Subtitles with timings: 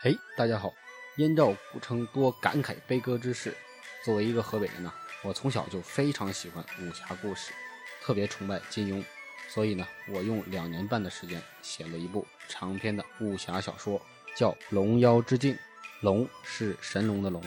[0.00, 0.72] 嘿，大家好！
[1.16, 3.52] 燕赵古称多感慨悲歌之事。
[4.04, 7.50] 作为一个河北人呢，我从小就非常喜欢武侠故事，
[8.00, 9.04] 特别崇拜金庸。
[9.48, 14.00] 所以呢，我用两年半的时间写了一部长篇的武侠小说，
[14.36, 15.52] 叫《龙妖之境》。
[16.02, 17.42] 龙是神龙的龙，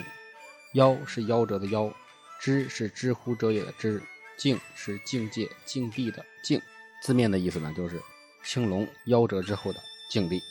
[0.73, 1.93] 妖是夭折的夭，
[2.41, 4.03] 知是知乎者也的知，
[4.35, 6.61] 境是境界境地的境。
[7.01, 8.01] 字面的意思呢，就是
[8.43, 9.79] 青龙夭折之后的
[10.09, 10.41] 境地。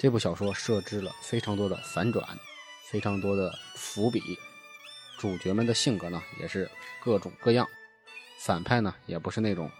[0.00, 2.26] 这部小说设置了非常多的反转，
[2.86, 4.22] 非常多的伏笔，
[5.18, 6.70] 主角们的性格呢也是
[7.04, 7.68] 各种各样，
[8.38, 9.70] 反派呢也不是那种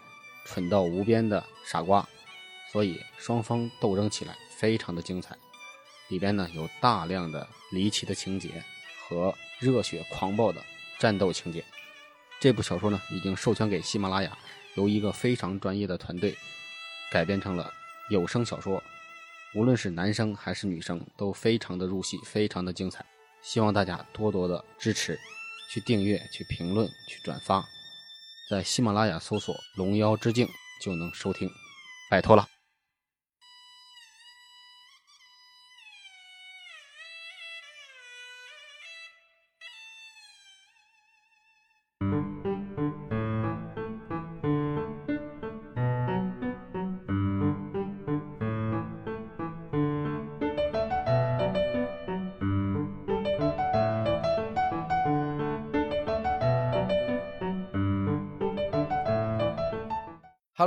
[0.44, 2.06] 蠢到无边的傻瓜，
[2.70, 5.34] 所以双方斗争起来非常的精彩。
[6.08, 8.62] 里边呢有大量的离奇的情节
[9.08, 10.62] 和热血狂暴的
[10.98, 11.64] 战斗情节。
[12.38, 14.36] 这部小说呢已经授权给喜马拉雅，
[14.74, 16.36] 由一个非常专业的团队
[17.10, 17.72] 改编成了
[18.10, 18.82] 有声小说。
[19.54, 23.04] 无论是男生还是女生，都非常的入戏，非常的精彩。
[23.42, 25.18] 希望大家多多的支持，
[25.72, 27.64] 去订阅、去评论、去转发，
[28.48, 30.48] 在喜马拉雅搜索“龙妖之境”
[30.80, 31.50] 就能收听，
[32.08, 32.46] 拜托了。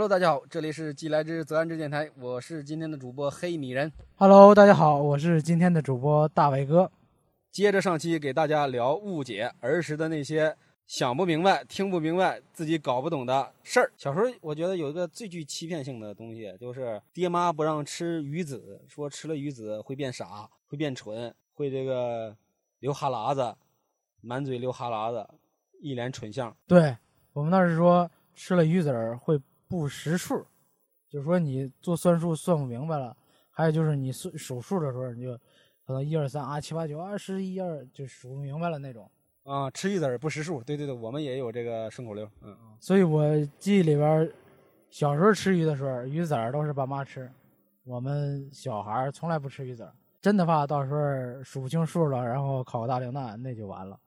[0.04, 3.90] Hello，大家好，这里是既来之则安之电台，我是今天的主播黑米人。
[4.16, 6.92] Hello，大家好，我是今天的主播大伟哥。
[7.50, 10.54] 接着上期给大家聊误解儿时的那些
[10.86, 13.94] 想不明白、听不明白、自己搞不懂的事儿。
[13.96, 22.36] 小时候我觉得有一个最具欺骗性的东西，就是爹妈不让吃鱼子，说吃了鱼子会变傻、会变蠢、会这个
[22.80, 23.56] 流哈喇子，
[24.20, 25.26] 满嘴流哈喇子，
[25.82, 26.54] 一脸蠢相。
[26.68, 26.98] 对
[27.32, 29.40] 我们那是说吃了鱼子儿会。
[29.74, 30.46] 不识数，
[31.10, 33.18] 就是说你做算术算不明白了，
[33.50, 35.36] 还有就是你数数数的时候，你就
[35.84, 39.10] 可能一二三啊七八九二十一二就数不明白了那种。
[39.46, 42.24] 啊，吃鱼子儿不识数，对对对，我们也有这个顺口溜。
[42.42, 42.78] 嗯嗯。
[42.80, 43.24] 所以我
[43.58, 44.32] 记忆里边，
[44.92, 47.28] 小时候吃鱼的时候，鱼籽儿都是爸妈吃，
[47.84, 49.92] 我们小孩从来不吃鱼籽儿。
[50.22, 54.00] 真的怕到时候数不清数了，然后考个大零蛋，那就完了。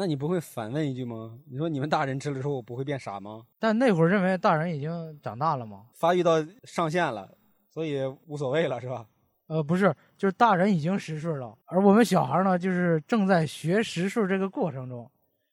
[0.00, 1.38] 那你不会反问一句吗？
[1.44, 3.42] 你说你们大人吃了之后不会变傻吗？
[3.58, 7.30] 但那会儿认为大人已经长大了嘛，发育到上限了，
[7.68, 9.06] 所以无所谓了，是吧？
[9.48, 15.10] 呃，不是，就是大人已经识数了，而我们小孩呢，就是正在学识数这个过程中，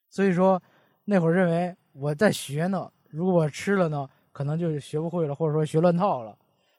[0.08, 0.62] 所以说
[1.04, 6.34] 那会儿认为我在学呢，如果我吃了呢，可能就学不会了，或者说学乱套了。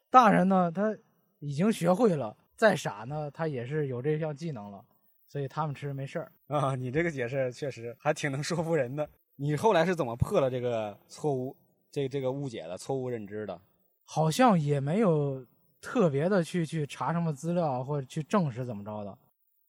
[0.10, 0.98] 大人呢，他
[1.38, 4.84] 已经学会了，再傻呢，他也是有这项技能了。
[5.30, 6.74] 所以他们吃没事儿啊！
[6.74, 9.08] 你这个解释确实还挺能说服人的。
[9.36, 11.56] 你后来是怎么破了这个错误、
[11.92, 13.62] 这这个误解的错误认知的？
[14.06, 15.46] 好像也没有
[15.80, 19.16] 特别的去去查什么资料或者去证实怎么着的。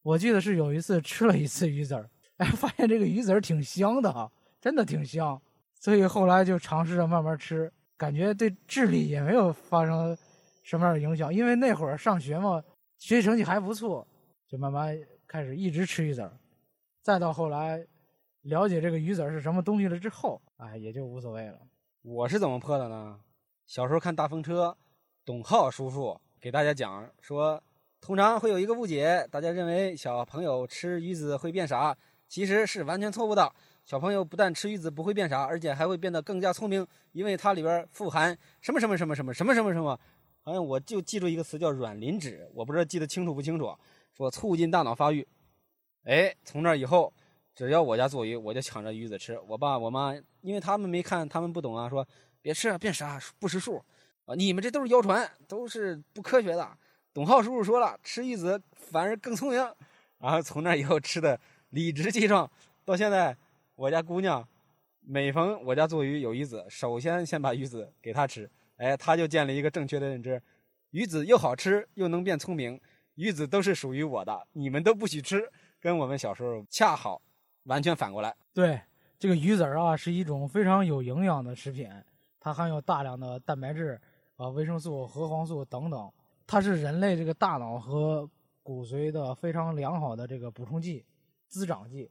[0.03, 4.33] 我记得是有一次吃了一次鱼籽儿，哎，发现这个鱼籽儿挺香的哈，
[4.63, 5.39] 真的挺香。
[5.79, 10.17] 所以后来就尝试着慢慢吃，感觉对智力也没有发生
[10.63, 11.33] 什么样的影响。
[11.33, 12.65] 因为那会儿上学嘛，
[12.97, 14.09] 学习成绩还不错，
[14.49, 14.99] 就慢慢。
[15.31, 16.33] 开始一直吃鱼籽儿，
[17.03, 17.87] 再到后来
[18.41, 21.61] 了解这个鱼籽儿是什么东西了之后，哎，也就无所谓了。
[22.03, 23.21] 我是怎么破的呢？
[23.65, 24.77] 小时候看大风车，
[25.25, 27.63] 董浩叔叔给大家讲说，
[28.01, 33.53] 通常会有一个误解，大家认为小朋友吃鱼子会变傻，其实是完全错误的。
[33.85, 39.97] 小朋友不但吃鱼子不会变傻，而且还会变得更加聪明，因为它里边富含什么什么什么什么什么什么什么。
[40.43, 43.73] 好像我就记住一个词叫软磷脂，我不知道记得清楚不清楚。
[44.21, 45.27] 说促进大脑发育，
[46.05, 47.11] 哎，从那以后，
[47.55, 49.41] 只要我家做鱼，我就抢着鱼子吃。
[49.49, 52.07] 我爸我妈，因为他们没看，他们不懂啊，说
[52.43, 53.83] 别吃啊，变傻，不识数
[54.27, 54.35] 啊！
[54.35, 56.77] 你们这都是谣传，都是不科学的。
[57.15, 59.59] 董浩叔叔说了，吃鱼子反而更聪明。
[60.19, 61.41] 然后从那以后吃的
[61.71, 62.51] 理直气壮，
[62.85, 63.35] 到现在，
[63.75, 64.47] 我家姑娘
[65.01, 70.43] 每逢我家做鱼有鱼子，首先先把鱼子给她吃，哎，她就建立一个正确的认知，
[70.91, 72.79] 鱼子又好吃又能变聪明。
[73.21, 75.47] 鱼子都是属于我的，你们都不许吃，
[75.79, 77.21] 跟我们小时候恰好
[77.65, 78.35] 完全反过来。
[78.55, 78.81] 对，
[79.19, 81.87] 这个鱼子儿啊，是一种非常有营养的食品，
[82.41, 84.01] 它含有大量的蛋白质
[84.37, 86.11] 啊、维生素、核黄素等等，
[86.47, 88.27] 它是人类这个大脑和
[88.63, 91.05] 骨髓的非常良好的这个补充剂、
[91.47, 92.11] 滋长剂。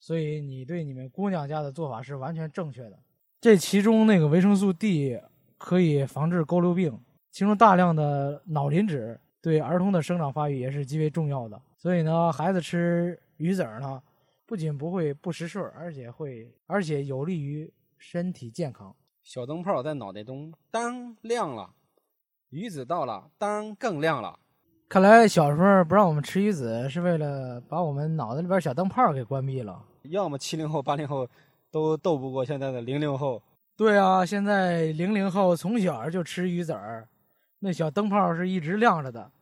[0.00, 2.98] 所以你对你们姑娘家的做法是完全正确的。
[3.38, 5.20] 这其中那个维生素 D
[5.58, 6.98] 可以防治佝偻病，
[7.30, 9.20] 其中大量的脑磷脂。
[9.40, 11.60] 对儿童的生长发育也是极为重要的。
[11.76, 14.02] 所以呢，孩子吃鱼籽儿呢，
[14.46, 18.94] 不仅不会不识数，而且会，而且有利于身体健康。
[19.22, 21.70] 小灯泡在脑袋中当亮了，
[22.50, 24.38] 鱼籽到了当更亮了。
[24.88, 29.84] 看来小时候不让我们吃鱼籽，是为了把我们脑子里边小灯泡给关闭了。
[30.04, 31.28] 要么七零后、八零后
[31.70, 33.42] 都斗不过现在的零零后。
[33.76, 37.06] 对啊，现在零零后从小就吃鱼籽儿，
[37.60, 39.32] 那小灯泡是一直亮着的。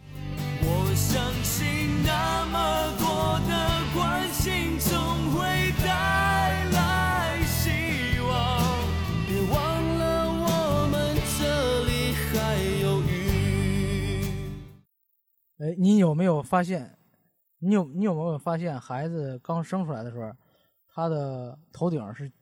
[0.00, 3.52] 我相信那么多的
[3.94, 4.90] 关心总
[5.30, 8.58] 会带来希望。
[9.28, 9.54] 别忘
[9.98, 10.02] 了
[10.32, 14.26] 我们这里还有鱼。
[15.58, 16.98] 哎，你有没有发现？
[17.60, 20.32] 你有你有没有发现，孩子刚生出来的时候，
[20.88, 22.32] 他的头顶是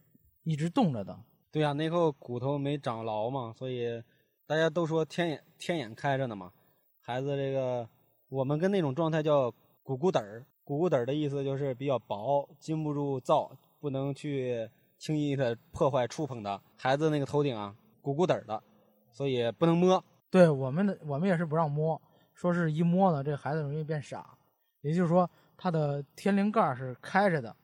[0.42, 1.16] 一直动着的？
[1.50, 4.02] 对呀，那口骨头没长牢嘛，所以
[4.52, 6.52] 大家都说天眼天眼开着呢嘛。
[7.00, 7.88] 孩子这个，
[8.28, 9.50] 我们跟那种状态叫
[9.82, 13.50] 鼓鼓胆儿，鼓鼓胆儿的意思就是比较薄，经不住造，
[13.80, 14.68] 不能去
[14.98, 16.60] 轻易的破坏触碰的。
[16.76, 18.62] 孩子那个头顶啊，鼓鼓胆儿的，
[19.10, 20.04] 所以不能摸。
[20.28, 21.98] 对我们的，我们也是不让摸，
[22.34, 24.36] 说是一摸呢，这孩子容易变傻。
[24.82, 27.56] 也就是说，他的天灵盖是开着的，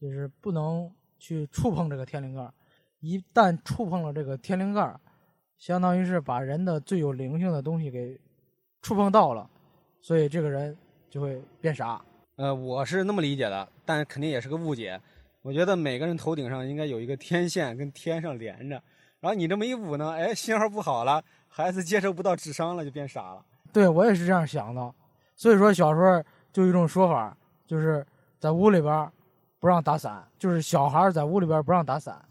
[0.00, 2.50] 就是不能去触碰这个天灵盖。
[3.00, 4.98] 一旦触碰了这个天灵盖，
[5.58, 8.18] 相当于是把人的最有灵性的东西给
[8.82, 9.48] 触碰到了，
[10.00, 10.76] 所以这个人
[11.08, 12.00] 就会变傻。
[12.36, 15.00] 呃，我是那么理解的，但肯定也是个误解。
[15.42, 18.82] 我觉得每个人头顶上应该有一个天线跟天上连着，
[19.20, 23.44] 然后你这么一捂呢，哎，信号不好了，孩子接收不到智商了，就变傻了。
[23.72, 24.94] 对我也是这样想的，
[25.34, 26.22] 所以说小时候。
[26.54, 27.36] 就有一种说法，
[27.66, 28.06] 就是
[28.38, 29.10] 在屋里边
[29.58, 32.24] 不让打伞，就是小孩在屋里边不让打伞。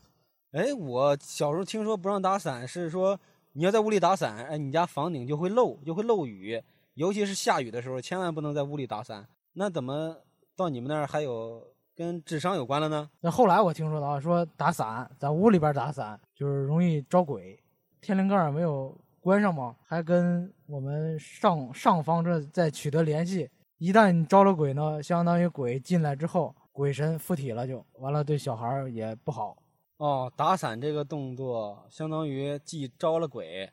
[0.53, 3.19] 哎，我小时候听说不让打伞是说
[3.53, 6.61] 你要在屋里打伞，哎，你家房顶就会漏，就会漏雨，
[6.93, 9.27] 尤其是下雨的时候，千万不能在屋里打伞。
[9.53, 10.15] 那怎么
[10.55, 11.59] 到你们那儿还有
[11.95, 13.09] 跟智商有关了呢？
[13.21, 17.59] 那后来我听说的啊说打伞在屋里边打伞就是容易招鬼，
[17.99, 19.75] 天灵盖没有关上吗？
[19.87, 23.49] 还跟我们上上方这在取得联系。
[23.79, 29.57] 一旦你招了鬼呢，相当于鬼进来之后，鬼神附体了，就完了，对小孩也不好。
[30.03, 33.71] 哦，打伞这个动作相当于既招了鬼，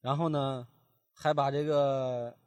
[0.00, 0.68] 然后呢，
[1.12, 2.38] 还把这个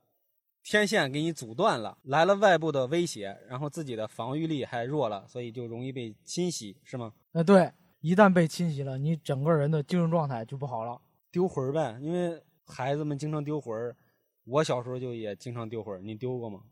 [0.64, 7.12] 天线给你阻断了，来了外部的威胁，然后自己的防御力还弱了，所以就容易被侵袭，是吗？
[7.34, 7.70] 呃，对，
[8.00, 12.00] 一旦被侵袭了，你整个人的精神状态就不好了，丢魂儿呗。
[12.00, 13.98] 因为孩子们经常丢魂儿
[14.46, 16.64] 我小时候就也经常丢魂儿你丢过吗？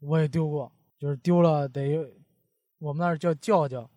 [0.00, 2.12] 我也丢过，就是丢了得，
[2.78, 3.90] 我们那儿叫叫叫，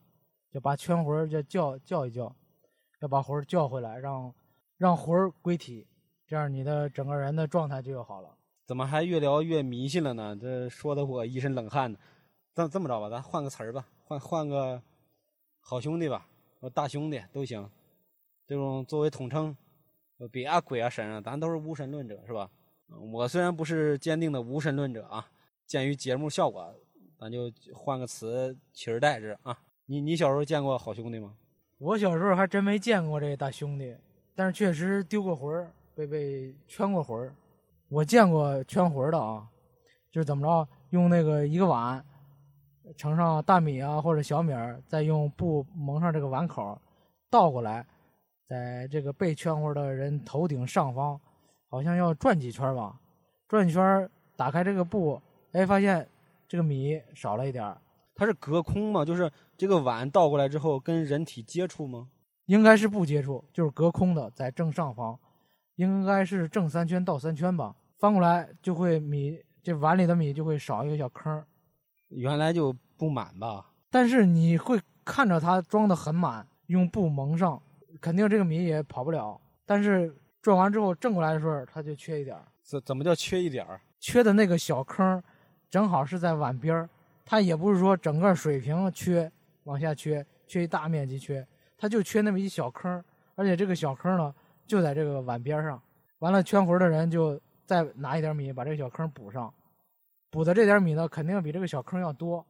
[0.56, 2.34] 就把圈魂叫叫叫一叫，
[3.02, 4.34] 要把魂叫回来，让
[4.78, 5.86] 让魂归体，
[6.26, 8.30] 这样你的整个人的状态就要好了。
[8.66, 10.34] 怎么还越聊越迷信了呢？
[10.34, 12.00] 这说的我一身冷汗呢。
[12.54, 14.82] 这这么着吧，咱换个词儿吧，换换个
[15.60, 16.26] 好兄弟吧，
[16.74, 17.70] 大兄弟都行，
[18.48, 19.54] 这种作为统称，
[20.32, 22.50] 别啊鬼啊神啊，咱都是无神论者是吧？
[23.12, 25.30] 我虽然不是坚定的无神论者啊。
[25.68, 26.74] 鉴于节目效果，
[27.20, 29.60] 咱就换个词取而代之啊！
[29.88, 31.34] 你你小时候见过好兄弟吗？
[31.78, 33.96] 我小时候还真没见过这大兄弟，
[34.34, 37.36] 但是确实丢过魂儿，被被圈过魂儿。
[37.90, 39.48] 我见过圈魂儿的啊，
[40.12, 42.04] 就是怎么着，用那个一个碗
[42.98, 46.82] 盛上大米啊或者小米儿，再用布蒙上这个碗口，
[47.30, 47.86] 倒过来，
[48.48, 51.20] 在这个被圈魂的人头顶上方，
[51.70, 53.00] 好像要转几圈吧，
[53.48, 55.22] 转几圈，打开这个布。
[55.52, 56.08] 哎，发现
[56.48, 57.78] 这个米少了一点儿，
[58.16, 59.04] 它是隔空吗？
[59.04, 62.08] 就是这个碗倒过来之后跟人体接触吗？
[62.46, 65.20] 应该是不接触，就是隔空的，在正上方，
[65.76, 67.76] 应该是正三圈倒三圈吧。
[67.98, 71.44] 翻过来就会米，这碗里的米就会少一个小坑。
[72.10, 73.72] 原来就不满吧？
[73.90, 77.62] 但是你会看着它装的很满，用布蒙上，
[78.00, 79.40] 肯定这个米也跑不了。
[79.66, 82.46] 但是转完之后正过来的时候，它就缺一点儿。
[82.62, 83.82] 怎怎么叫缺一点儿？
[84.00, 85.22] 缺的那个小坑。
[85.68, 86.90] 正好是在碗边儿，
[87.26, 89.30] 它也不是说整个水平缺，
[89.64, 93.04] 往下缺，缺一大面积缺，它就缺那么一小坑，
[93.34, 94.34] 而且这个小坑呢
[94.68, 95.82] 就在这个碗边上。
[96.20, 99.54] 完了圈魂的人就再拿一点米把这个小坑补上，
[100.30, 102.46] 补的这点米呢肯定比这个小坑要多，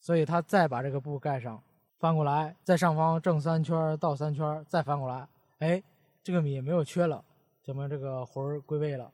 [0.00, 1.62] 所以他再把这个布盖上，
[1.98, 5.82] 翻过来，在上方正三圈倒三圈，再翻过来，哎，
[6.22, 7.24] 这个米没有缺了，
[7.62, 9.12] 证明这个魂归位了，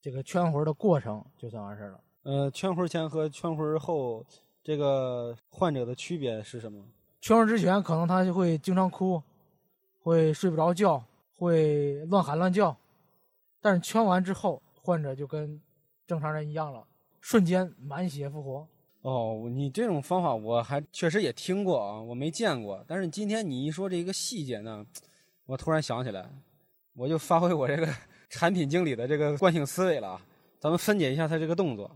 [0.00, 2.00] 这个圈魂的过程就算完事了。
[2.24, 4.24] 呃，圈魂前和圈魂后，
[4.62, 6.84] 这个患者的区别是什么？
[7.20, 9.22] 圈魂之前可能他就会经常哭，
[10.00, 11.02] 会睡不着觉，
[11.36, 12.76] 会乱喊乱叫，
[13.60, 15.60] 但是圈完之后，患者就跟
[16.06, 16.86] 正常人一样了，
[17.20, 18.66] 瞬间满血复活。
[19.02, 22.84] 哦，你这种方法我还确实也听过啊，我没见过。
[22.86, 24.84] 但是今天你一说这一个细节呢，
[25.46, 26.28] 我突然想起来，
[26.94, 27.88] 我就发挥我这个
[28.28, 30.20] 产品经理的这个惯性思维了啊。
[30.60, 31.88] 咱们分解一下他这个动作，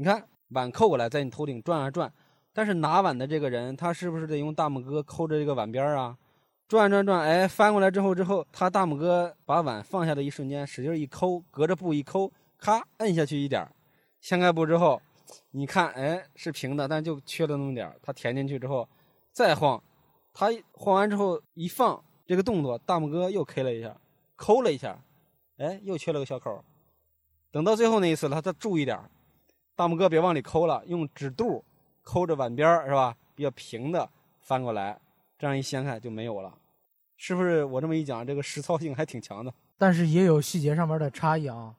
[0.00, 2.10] 你看碗扣过来，在你头顶转啊转，
[2.54, 6.16] 但是拿碗的这个人，他是不是得用大拇哥抠着这个碗边儿啊？
[6.66, 13.70] 转转转，哎，翻过来之后之后，他大拇哥把碗放下的一瞬间，使劲一抠，隔着布一抠，咔摁下去一点儿
[14.22, 14.98] 掀开布之后。
[15.50, 17.94] 你看，哎，是平的，但就缺了那么点儿。
[18.02, 18.88] 它填进去之后，
[19.32, 19.84] 再晃，
[20.32, 23.94] 它晃完之后一放，这个动作，大拇哥又 K 了一下，
[24.34, 24.98] 抠了一下，
[25.58, 26.64] 哎，又缺了个小口。
[27.52, 29.10] 等到最后那一次，他再注意点儿
[29.80, 31.64] 大拇哥别往里抠了，用指肚
[32.02, 33.16] 抠着碗边儿，是吧？
[33.34, 34.06] 比较平的
[34.42, 35.00] 翻过来，
[35.38, 36.52] 这样一掀开就没有了。
[37.16, 37.64] 是不是？
[37.64, 39.50] 我这么一讲，这个实操性还挺强的。
[39.78, 41.74] 但是也有细节上面的差异啊。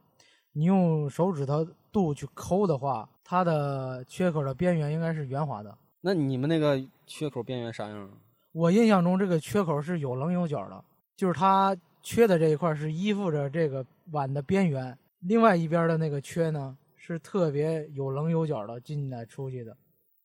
[0.53, 5.77] 你用手指头肚去抠的话，它的缺口的边缘应该是圆滑的。
[6.01, 8.10] 那你们那个缺口边缘啥样？
[8.51, 10.84] 我印象中这个缺口是有棱有角的，
[11.15, 19.75] 就是它缺的这一块是依附着这个碗的边缘，另外一边的那个缺呢是特别有棱有角的进来出去的。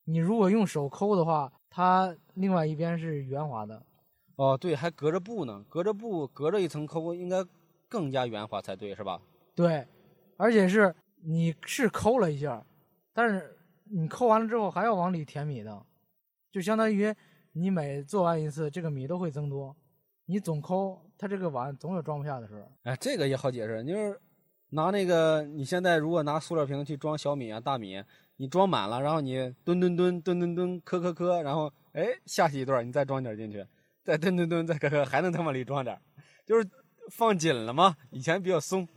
[0.04, 3.82] 你如果用手抠的话，它另外一边是圆滑的。
[4.36, 7.42] 哦，对，还隔着布呢，隔着布隔着一层抠，应该
[7.88, 9.18] 更加圆滑才对，是吧？
[9.54, 9.86] 对。
[10.36, 12.62] 而且是你是抠了一下，
[13.14, 15.82] 但是你抠完了之后还要往里填米的，
[16.52, 17.12] 就相当于
[17.52, 19.74] 你每做完一次，这个米都会增多。
[20.26, 22.70] 你总抠，它这个碗总有装不下的时候。
[22.82, 24.20] 哎，这个也好解释，就是
[24.76, 28.04] 拿那个你现在如果拿塑料瓶去装小米啊、大米，
[28.36, 33.66] 你装满了，然后你蹲蹲蹲蹲蹲蹲磕磕磕，然后哎下去一段，你再装点进去，
[34.04, 35.98] 再蹲蹲蹲再磕磕，还能再往里装点，
[36.44, 36.68] 就是
[37.10, 37.96] 放紧了嘛。
[38.10, 38.86] 以前比较松。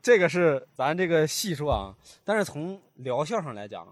[0.00, 3.86] 这个是咱这个细说啊，但是从疗效上来讲，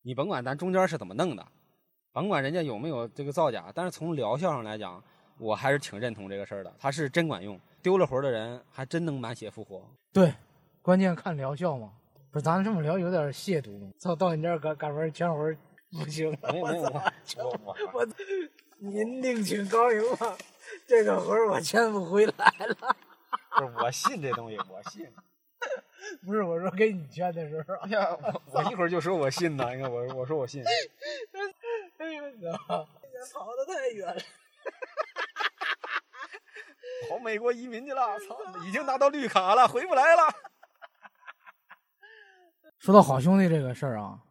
[0.00, 1.46] 你甭管咱中间是怎么弄的，
[2.10, 5.04] 甭管人家有没有这个造假，但是从疗效上来讲，
[5.36, 9.82] 我还是挺认同这个事儿的，它是真管用，丢了魂的人还真能满血复活。
[10.12, 10.34] 对，
[10.82, 11.92] 关键看疗效嘛。
[12.30, 13.92] 不是咱这么聊有点亵渎。
[13.98, 15.56] 操，到你这儿干干完全魂
[15.90, 16.30] 不行。
[16.52, 18.08] 没有没有，我我我，
[18.78, 20.36] 您另请高明吧，
[20.86, 22.96] 这个魂我签不回来了。
[23.58, 25.06] 不是我信这东西，我信。
[26.24, 29.74] 不是我说给你圈的时候，哎呀，我我一会儿就说我信呢。
[29.74, 30.62] 你看我我说我信。
[31.98, 32.52] 哎呀哥！
[33.34, 34.22] 跑的太远了，
[37.08, 38.18] 跑美国移民去了。
[38.20, 40.22] 操，已经拿到绿卡了，回不来了。
[42.78, 44.22] 说到好兄弟这个事儿啊，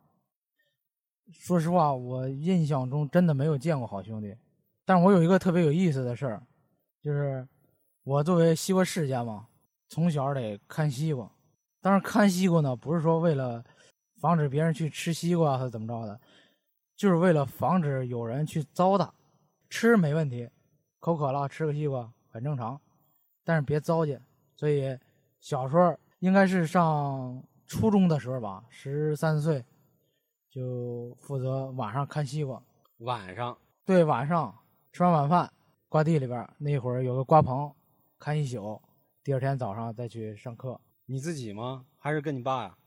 [1.31, 4.35] 说实话，我印象中真的没有见过好兄弟。
[4.85, 6.41] 但是我有一个特别有意思的事儿，
[7.01, 7.47] 就是
[8.03, 9.47] 我作为西瓜世家嘛，
[9.87, 11.29] 从小得看西瓜。
[11.81, 13.63] 但是看西瓜呢，不是说为了
[14.19, 16.19] 防止别人去吃西瓜或者怎么着的，
[16.95, 19.09] 就是为了防止有人去糟蹋。
[19.69, 20.49] 吃没问题，
[20.99, 22.79] 口渴了吃个西瓜很正常，
[23.43, 24.21] 但是别糟践。
[24.55, 24.97] 所以
[25.39, 29.63] 小时候应该是上初中的时候吧，十三岁
[30.49, 32.61] 就负责晚上看西瓜。
[32.99, 33.57] 晚上？
[33.85, 34.53] 对，晚上
[34.91, 35.51] 吃完晚饭，
[35.87, 37.73] 瓜地里边那会儿有个瓜棚，
[38.17, 38.81] 看一宿，
[39.23, 40.79] 第二天早上再去上课。
[41.05, 41.85] 你自己吗？
[41.97, 42.77] 还是跟你爸呀？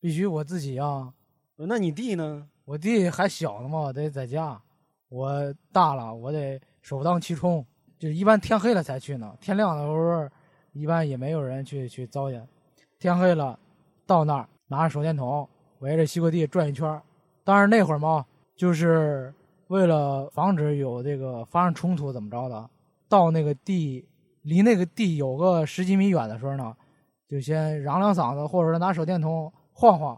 [0.00, 1.12] 必须我自己啊！
[1.56, 2.48] 那你弟呢？
[2.64, 4.62] 我弟还小呢嘛，得在家。
[5.08, 7.66] 我大了，我得首当其冲。
[7.98, 10.28] 就是一般天黑了才去呢，天亮的时候
[10.72, 12.46] 一般也没有人去去糟践。
[12.98, 13.58] 天黑了，
[14.06, 15.48] 到那儿拿着手电筒
[15.80, 17.02] 围着西瓜地转一圈儿。
[17.44, 18.24] 当然那会儿嘛，
[18.54, 19.32] 就是
[19.68, 22.68] 为了防止有这个发生冲突怎么着的，
[23.08, 24.06] 到那个地
[24.42, 26.76] 离那个地有个十几米远的时候呢。
[27.28, 30.16] 就先嚷两嗓子，或者说拿手电筒晃晃，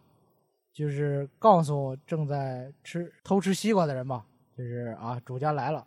[0.75, 5.87] 就是告诉正在吃偷吃西瓜的人吧，就是啊，主家来了，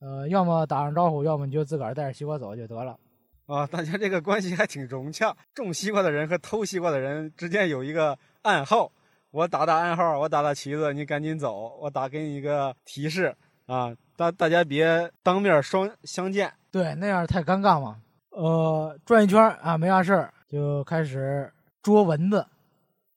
[0.00, 2.98] 呃，要么打声招呼，要么你就自个儿带着西瓜走就得了。
[3.46, 5.36] 啊，大家这个关系还挺融洽。
[5.54, 8.92] 种西瓜的人和偷西瓜的人之间有一个暗号，
[9.30, 13.34] 我打打暗号，我打打旗子，你赶紧走，我打给你一个提示
[13.66, 18.00] 啊，大大家别当面双相见，对，那样太尴尬嘛。
[18.30, 20.32] 呃，转一圈啊，没啥事儿。
[20.48, 21.52] 就开始
[21.82, 22.46] 捉蚊子，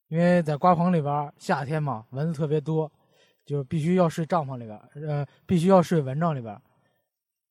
[0.09, 2.91] 因为在瓜棚里边，夏天嘛，蚊子特别多，
[3.45, 6.53] 就必须要睡帐篷里边，呃，必须要睡蚊帐里边。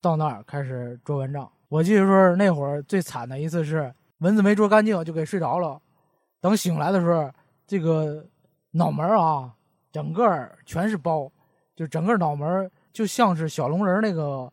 [0.00, 1.50] 到那儿开始捉蚊帐。
[1.69, 5.80] 我记得说那会儿最惨的一次是蚊子没捉干净就给睡着了，
[6.40, 7.30] 等醒来的时候，
[7.66, 8.26] 这个
[8.73, 9.54] 脑门啊，
[9.92, 11.30] 整个全是包，
[11.76, 14.52] 就整个脑门就像是小龙人那个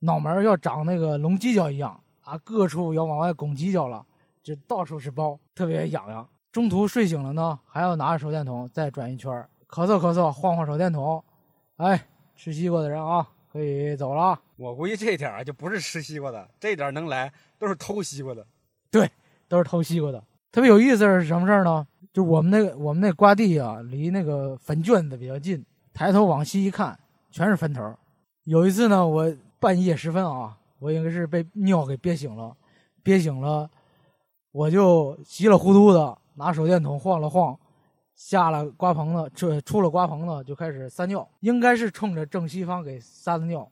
[0.00, 4.04] 脑门要长那个龙犄角一样啊，各处要往外拱犄角了。
[4.42, 6.28] 就到处是包，特别痒痒。
[6.52, 9.32] 中途睡醒了呢，还要拿着手电筒再转一圈，
[9.68, 11.24] 咳嗽咳嗽，晃晃手电筒。
[11.78, 12.00] 哎，
[12.36, 14.38] 吃西瓜的人啊，可以走了。
[14.56, 18.46] 我估计这点儿啊就不是吃西瓜的，这点儿能来都是偷西瓜的。
[18.90, 19.10] 对
[19.48, 20.22] 都是偷西瓜的。
[20.50, 21.86] 特别有意思是什么事儿呢？
[22.12, 26.98] 就我们那个我们那瓜地啊，离那个坟圈子比较近，抬头往西一看，
[27.30, 27.94] 全是坟头。
[28.44, 32.56] 有一次呢，我半夜时分啊，我应该是被尿给憋醒了，
[33.02, 33.68] 憋醒了，
[34.52, 37.58] 我就稀里糊涂的拿手电筒晃了晃，
[38.14, 43.70] 下了瓜棚子，出出了瓜棚子就开始撒尿，应该是冲着正西方给撒的尿。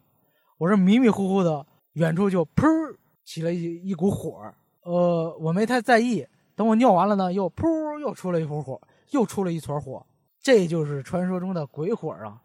[0.65, 6.27] 我这迷迷糊糊的，远处就噗起了一一股火，呃，我没太在意。
[6.57, 8.81] 等我尿完了呢，又噗又出了一股火，
[9.11, 10.07] 又出了一撮火，
[10.41, 12.41] 这就是传说中的鬼火啊！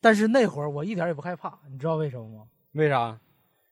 [0.00, 2.44] 但是那会儿我一点也不害怕，你知道为什么吗？
[2.72, 3.20] 为啥？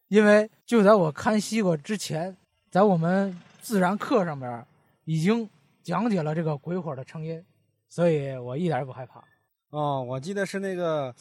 [0.09, 2.37] 因为就在我看西瓜之前，
[2.71, 4.63] 在我们自然课上边
[5.07, 5.49] 已经
[5.83, 7.43] 讲解了这个鬼火的成因，
[7.89, 9.25] 所以我一点也不害怕。
[9.71, 11.15] 哦，我记得是那个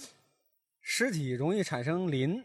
[0.82, 2.44] 尸体容易产生磷，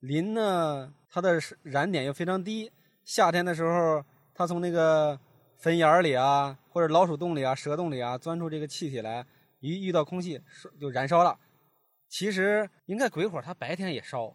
[0.00, 2.70] 磷呢，它的燃点又非常低。
[3.04, 5.18] 夏天的时候，它从那个
[5.56, 9.26] 坟眼儿里啊，或者老鼠洞里啊、蛇洞里啊钻出这个气体来，
[9.60, 10.40] 一遇到空气
[10.78, 11.38] 就燃烧了。
[12.08, 14.34] 其实应该鬼火它白天也烧，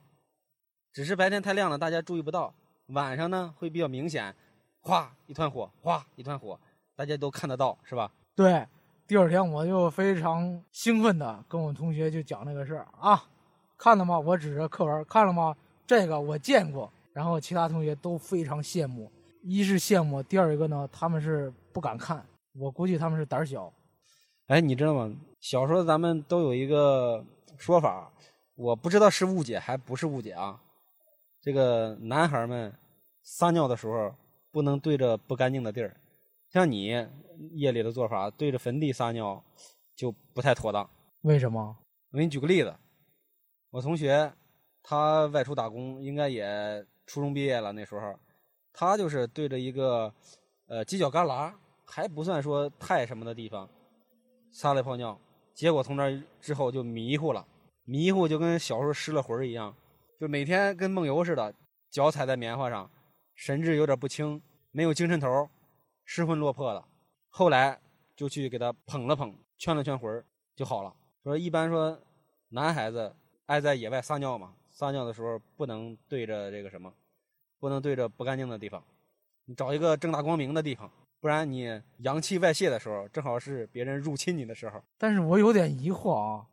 [0.91, 2.53] 只是白天太亮了，大家注意不到。
[2.87, 4.35] 晚上呢会比较明显，
[4.81, 6.59] 哗一团火，哗一团火，
[6.95, 8.11] 大家都看得到，是吧？
[8.35, 8.67] 对，
[9.07, 13.23] 第二天我就非常兴奋的跟我同学就讲那个事儿啊，
[13.83, 14.17] 看了吗？
[14.17, 15.53] 我指着课文看了吗？
[15.85, 16.89] 这个我见过。
[17.11, 19.11] 然后其他同学都非常羡慕，
[19.41, 22.25] 一是羡慕，第二一个呢，他们是不敢看。
[22.53, 23.71] 我估计他们是胆儿小。
[24.47, 25.13] 哎，你知道吗？
[25.41, 27.21] 小时候咱们都有一个
[27.57, 28.09] 说法，
[28.55, 30.57] 我不知道是误解还不是误解啊。
[31.41, 32.73] 这个男孩们
[33.21, 34.15] 撒尿的时候
[34.49, 35.93] 不能对着不干净的地儿，
[36.53, 37.05] 像你
[37.51, 39.43] 夜里的做法，对着坟地撒尿
[39.93, 40.89] 就不太妥当。
[41.23, 41.75] 为什么？
[42.11, 42.73] 我给你举个例子，
[43.73, 44.31] 我同学
[44.83, 48.19] 他外出打工，应该也初中毕业了，那时候
[48.71, 50.13] 他就是对着一个
[50.67, 51.51] 呃犄角旮旯，
[51.83, 53.67] 还不算说太什么的地方，
[54.51, 55.19] 撒了一泡尿，
[55.55, 57.43] 结果从那之后就迷糊了，
[57.83, 59.75] 迷糊就跟小时候失了魂儿一样，
[60.19, 61.51] 就每天跟梦游似的，
[61.89, 62.87] 脚踩在棉花上，
[63.33, 65.49] 神志有点不清，没有精神头儿，
[66.05, 66.85] 失魂落魄的。
[67.27, 67.81] 后来
[68.15, 70.23] 就去给他捧了捧，劝了劝魂儿，
[70.55, 70.93] 就好了。
[71.23, 71.99] 说一般说
[72.49, 76.91] 男孩子爱在野外撒尿嘛，撒尿的时候不能对着这个什么，
[77.59, 78.83] 不能对着不干净的地方，
[79.45, 84.81] 你找一个正大光明的地方，不然你阳气外泄的时候，正好是别人入侵你的时候。
[84.97, 86.47] 但是我有点疑惑啊，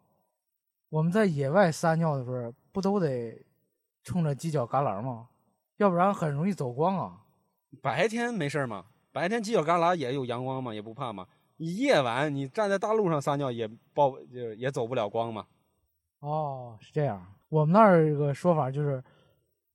[0.88, 3.40] 我们在野外撒尿的时候，不都得
[4.02, 5.28] 冲着犄角旮旯吗？
[5.76, 7.20] 要不然很容易走光啊。
[7.80, 11.26] 白天没事儿嘛，白天犄角旮旯也有阳光嘛，也不怕嘛。
[11.56, 15.46] 你夜晚你站在大路上撒尿也爆，就也走不了光嘛。
[16.20, 17.26] 哦，是这样。
[17.48, 19.02] 我们那儿有个说法就是，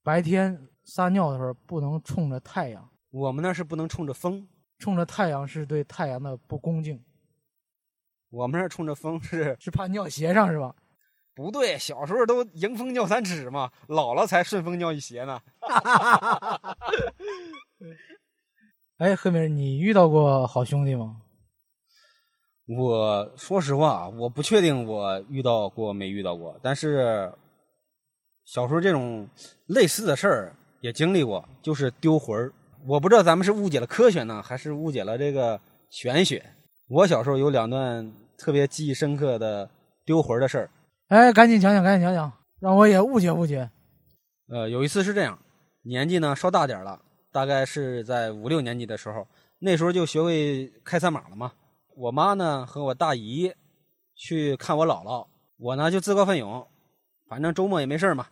[0.01, 4.47] 白天撒尿的时候不能冲着太阳，我们那是不能冲着风，
[4.79, 7.03] 冲着太阳是对太阳的不恭敬，
[8.29, 10.73] 我们那儿冲着风是是怕尿鞋上是吧？
[11.35, 11.77] 不对。
[11.77, 15.41] 小时候都迎风尿三尺嘛，老了才顺风尿一鞋呢。
[18.97, 21.21] 哎，黑明，你遇到过好兄弟吗？
[22.67, 27.31] 我说实话，我不确定我遇到过没遇到过，但是
[28.43, 29.29] 小时候这种
[29.67, 32.51] 类似的事儿也经历过，就是丢魂儿。
[32.87, 36.43] 我不知道咱们是误解了科学呢，还是误解了这个玄学。
[36.87, 39.69] 我小时候有两段特别记忆深刻的
[40.03, 40.69] 丢魂儿的事儿。
[41.09, 43.69] 哎，赶紧讲讲，赶紧讲讲，让我也误解误解。
[44.49, 45.37] 呃，有一次是这样，
[45.83, 46.99] 年纪呢稍大点儿了，
[47.31, 49.27] 大概是在五六年级的时候，
[49.59, 51.51] 那时候就学会开三马了嘛。
[51.95, 53.53] 我妈呢和我大姨
[54.15, 55.25] 去看我姥姥，
[55.57, 56.67] 我呢就自告奋勇，
[57.27, 58.27] 反正周末也没事嘛，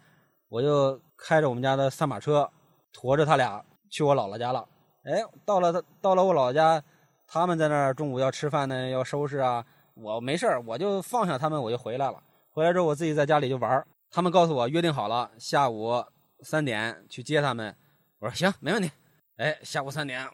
[0.50, 2.50] 我就开着我们家的三马车，
[2.92, 4.68] 驮着他俩去我姥姥家了。
[5.04, 6.84] 哎，到了他到了我姥姥家，
[7.26, 9.66] 他们在那儿中午要吃饭呢，要收拾啊。
[9.96, 12.22] 我没事儿，我就放下他们，我就回来了。
[12.52, 13.88] 回来之后，我自己在家里就玩儿。
[14.10, 16.04] 他们告诉我约定好了，下午
[16.42, 17.76] 三点去接他们。
[18.20, 18.92] 我说行，没问题。
[19.38, 20.28] 哎，下午三点，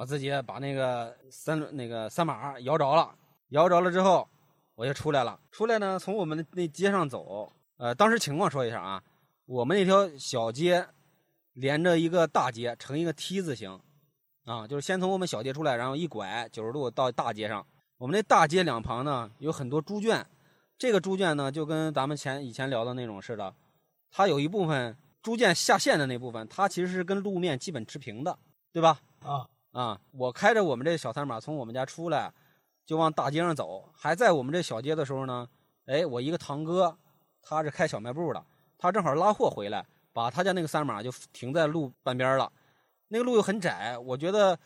[0.00, 3.14] 我自己把那个三轮那个三马摇着了，
[3.50, 4.26] 摇着了之后，
[4.74, 5.38] 我就出来了。
[5.52, 7.52] 出来呢，从我们的那街上走。
[7.76, 9.02] 呃，当时情况说一下啊，
[9.44, 10.86] 我们那条小街
[11.52, 13.78] 连着一个大街，成一个 T 字形，
[14.46, 17.66] 啊，就是先从我们小街出来，然后一拐九十度到大街上。
[17.98, 20.26] 我们那大街两旁呢有很多猪圈，
[20.78, 23.54] 这个猪圈呢就跟咱们前以前聊的那种似的，
[24.10, 28.38] 它有一部分猪圈下线的那部分，它其实是跟路面基本持平的，
[28.72, 28.98] 对吧？
[29.22, 32.32] 啊，啊，我开着我们这小三马从我们家出来，
[32.84, 33.88] 就往大街上走。
[33.94, 35.48] 还在我们这小街的时候呢，
[35.86, 36.96] 哎，我一个堂哥，
[37.40, 38.44] 他是开小卖部的，
[38.76, 42.50] 他正好拉货回来，把他家那个三马就停在路半边了。
[43.08, 44.58] 那个路又很窄，我觉得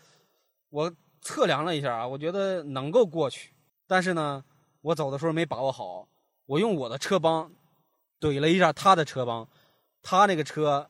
[0.70, 3.54] 我测量了一下啊，我觉得能够过去。
[3.86, 4.42] 但是呢，
[4.80, 6.08] 我走的时候没把握好，
[6.46, 7.52] 我用我的车帮
[8.18, 9.46] 怼了一下他的车帮，
[10.02, 10.88] 他那个车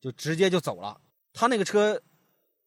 [0.00, 1.00] 就直接就走了。
[1.32, 2.00] 他那个车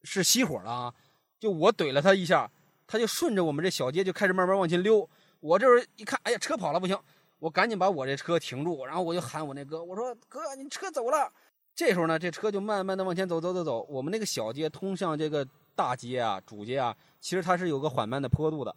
[0.04, 0.94] 是熄火了啊，
[1.40, 2.50] 就我怼了他一下，
[2.88, 5.10] 他就顺着我们这小街就开始慢慢往前溜。
[5.40, 6.98] 我这会一看，哎呀，车跑了不行，
[7.40, 11.32] 我赶紧把我这车停住，然后我就喊我那哥，我说哥，你车走了。
[11.74, 13.86] 这时候呢，这车就慢慢的往前走走走走。
[13.90, 18.76] 我们那个小街通向这个大街啊、主街啊，其实它是有个缓慢的坡度的。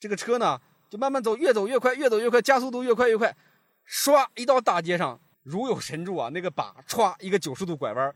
[0.00, 3.36] 这个车呢，就慢慢走，越走越快，越走越快，加速度越快越快。
[3.86, 8.14] 唰，一到大街上，如有神助啊，那个把歘一个九十度拐弯，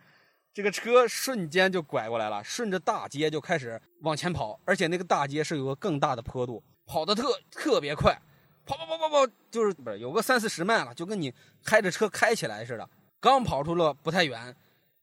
[0.57, 4.59] 这个车瞬间就拐过来了，顺着大街就开始往前跑。
[4.65, 8.19] 而且那个大街是有个更大的坡度，跑得特特别快，
[8.65, 11.31] 跑跑跑跑跑，就是不是有个三四十迈了，就跟你
[11.63, 12.89] 开着车开起来似的。
[13.21, 14.57] 刚跑出了不太远，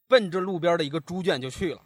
[0.08, 1.80] 奔着路边的一个猪圈就去了。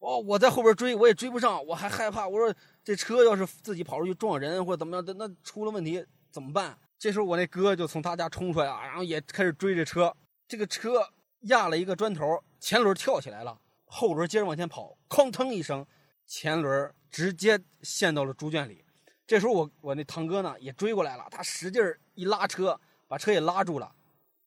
[0.00, 2.28] 哦，我在后边追，我也追不上，我还害怕。
[2.28, 6.78] 我说这车要是自己跑出去撞人或者怎么样的，那出了问题怎么办？
[6.98, 10.14] 这时候我那哥就从他家冲出来啊，然后也开始追着车。
[10.46, 11.08] 这个车
[11.44, 15.86] 压了一个砖头，前轮跳起来了，后轮接着往前跑，哐腾一声，
[16.24, 18.82] 前轮直接陷到了猪圈里。
[19.26, 21.82] 这时候我我那堂哥呢也追过来了，他使劲
[22.14, 23.94] 一拉车，把车也拉住了。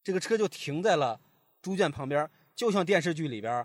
[0.04, 1.22] 这个车就停在了
[1.62, 3.64] 猪圈旁边，就像电视剧里边，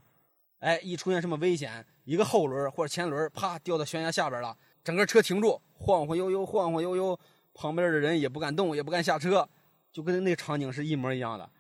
[0.59, 7.19] 哎，一出现什么危险，一个后轮或者前轮啪掉到悬崖下边了，整个车停住，晃晃悠悠，晃晃悠悠，
[7.55, 9.49] 旁边的人也不敢动，也不敢下车，
[9.91, 11.51] 就跟那场景是一模一样的。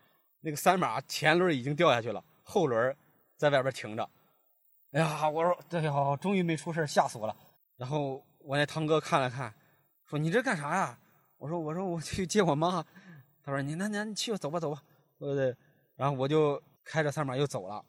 [0.42, 2.94] 那个三马前轮已经掉下去了，后轮
[3.38, 4.06] 在外边停着。
[4.90, 7.34] 哎呀，我说这呀，终于没出事，吓死我了。
[7.78, 9.52] 然后我那堂哥看了看，
[10.04, 10.98] 说：“你这干啥呀？”
[11.38, 12.84] 我说：“我说我去接我妈。”
[13.42, 14.82] 他说：“你那那你去，走吧，走吧。”
[15.18, 15.56] 对对。
[15.96, 17.82] 然后我就开着三马又走了，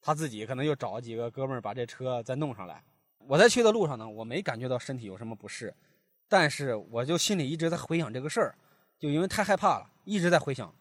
[0.00, 2.82] 他自己可能又找几个哥们儿把这车再弄上来。
[3.18, 5.72] 我在去的路上呢，我没感觉到身体有什么不适，
[6.28, 8.54] 但是我就心里一直在回想这个事儿，
[8.98, 10.74] 就因为太害怕了，一直在回想。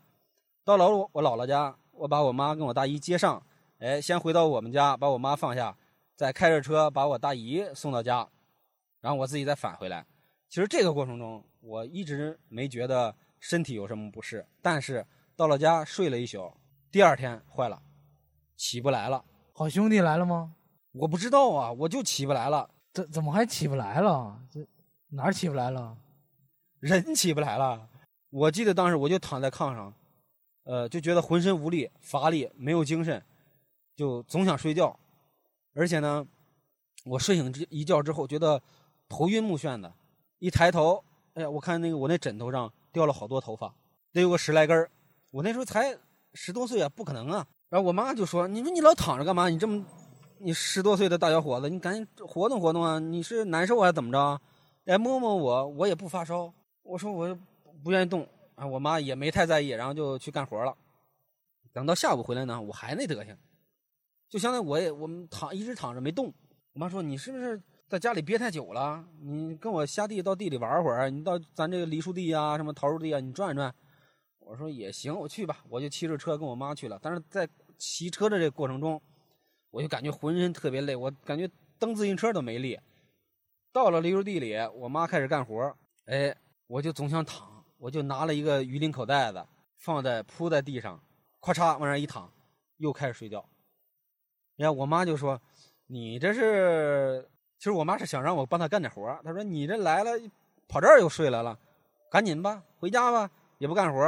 [0.63, 3.41] 到了我姥姥家，我把我妈跟我大姨接上，
[3.77, 5.77] 哎，先回到我们家把我妈放下，
[6.15, 8.27] 再开着车把我大姨送到家，
[9.01, 10.03] 然后我自己再返回来。
[10.49, 13.15] 其实这个过程中，我一直没觉得。
[13.43, 14.45] 身体有什么不适？
[14.61, 15.03] 但是
[15.35, 16.53] 到了家睡了一宿，
[16.91, 17.81] 第二天坏了，
[18.55, 19.25] 起不来了。
[19.51, 20.53] 好兄弟来了吗？
[20.91, 22.69] 我不知道啊，我就起不来了。
[22.93, 24.39] 怎怎么还起不来了？
[24.51, 24.59] 这
[25.09, 25.97] 哪儿起不来了？
[26.79, 27.89] 人起不来了。
[28.29, 29.91] 我记得当时我就躺在炕上，
[30.63, 33.23] 呃，就觉得浑身无力、乏力、没有精神，
[33.95, 34.99] 就总想睡觉。
[35.73, 36.25] 而且呢，
[37.05, 38.61] 我睡醒之一觉之后，觉得
[39.07, 39.93] 头晕目眩的，
[40.39, 42.71] 一抬头，哎呀，我看那个我那枕头上。
[42.93, 43.73] 掉了好多头发，
[44.11, 44.91] 得有个十来根儿
[45.31, 45.97] 我那时候才
[46.33, 47.47] 十多岁啊，不可能啊。
[47.69, 49.47] 然后我妈就说：“你说你老躺着干嘛？
[49.47, 49.81] 你这么，
[50.39, 52.99] 你十多岁的大小伙子，你赶紧活动活动啊！
[52.99, 54.41] 你是难受还是怎么着？
[54.83, 57.33] 来摸摸我，我也不发烧。”我说我
[57.81, 58.27] 不愿意动
[58.61, 58.67] 啊。
[58.67, 60.75] 我妈也没太在意，然后就去干活了。
[61.73, 63.35] 等到下午回来呢，我还那德行，
[64.29, 66.33] 就相当于我也我们躺一直躺着没动。
[66.73, 73.75] 我妈说：“你是不是？”在家里憋太久了，你跟我下地到地里玩会儿，你到咱这个梨树地啊、什么桃树地啊，你转一转。
[74.39, 76.97] 我说也行，我去吧，我就骑着车跟我妈去了。
[77.01, 77.45] 但是在
[77.77, 79.01] 骑车的这个过程中，
[79.71, 82.79] 我就感觉浑身特别累，我感觉蹬自行车都没力。
[83.73, 86.33] 到了梨树地里，我妈开始干活，哎，
[86.67, 87.50] 我就总想躺，
[87.81, 89.43] 我就拿了一个鱼鳞口袋子
[89.75, 91.01] 放在铺在地上，
[91.41, 92.31] 咔嚓往那一躺，
[92.77, 93.43] 又开始睡觉。
[94.55, 95.41] 然后我妈就说
[95.89, 100.11] ：“你这是？”其实我妈是想让我帮她干点活她说：“你这来了，
[100.67, 101.57] 跑这儿又睡来了，
[102.11, 103.99] 赶紧吧，回家吧，也不干活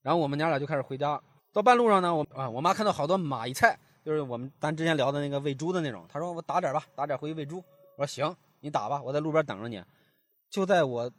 [0.00, 1.20] 然后我们娘俩就开始回家。
[1.52, 6.06] 到半路上呢，我啊，我妈看到好多蚂蚁菜，就是我们咱之前聊的那个喂猪的那种。
[6.08, 7.56] 她说：“我打点吧，打点回去喂猪。”
[7.98, 9.82] 我说：“行，你打吧，我在路边等着你。”
[10.48, 11.10] 就在我，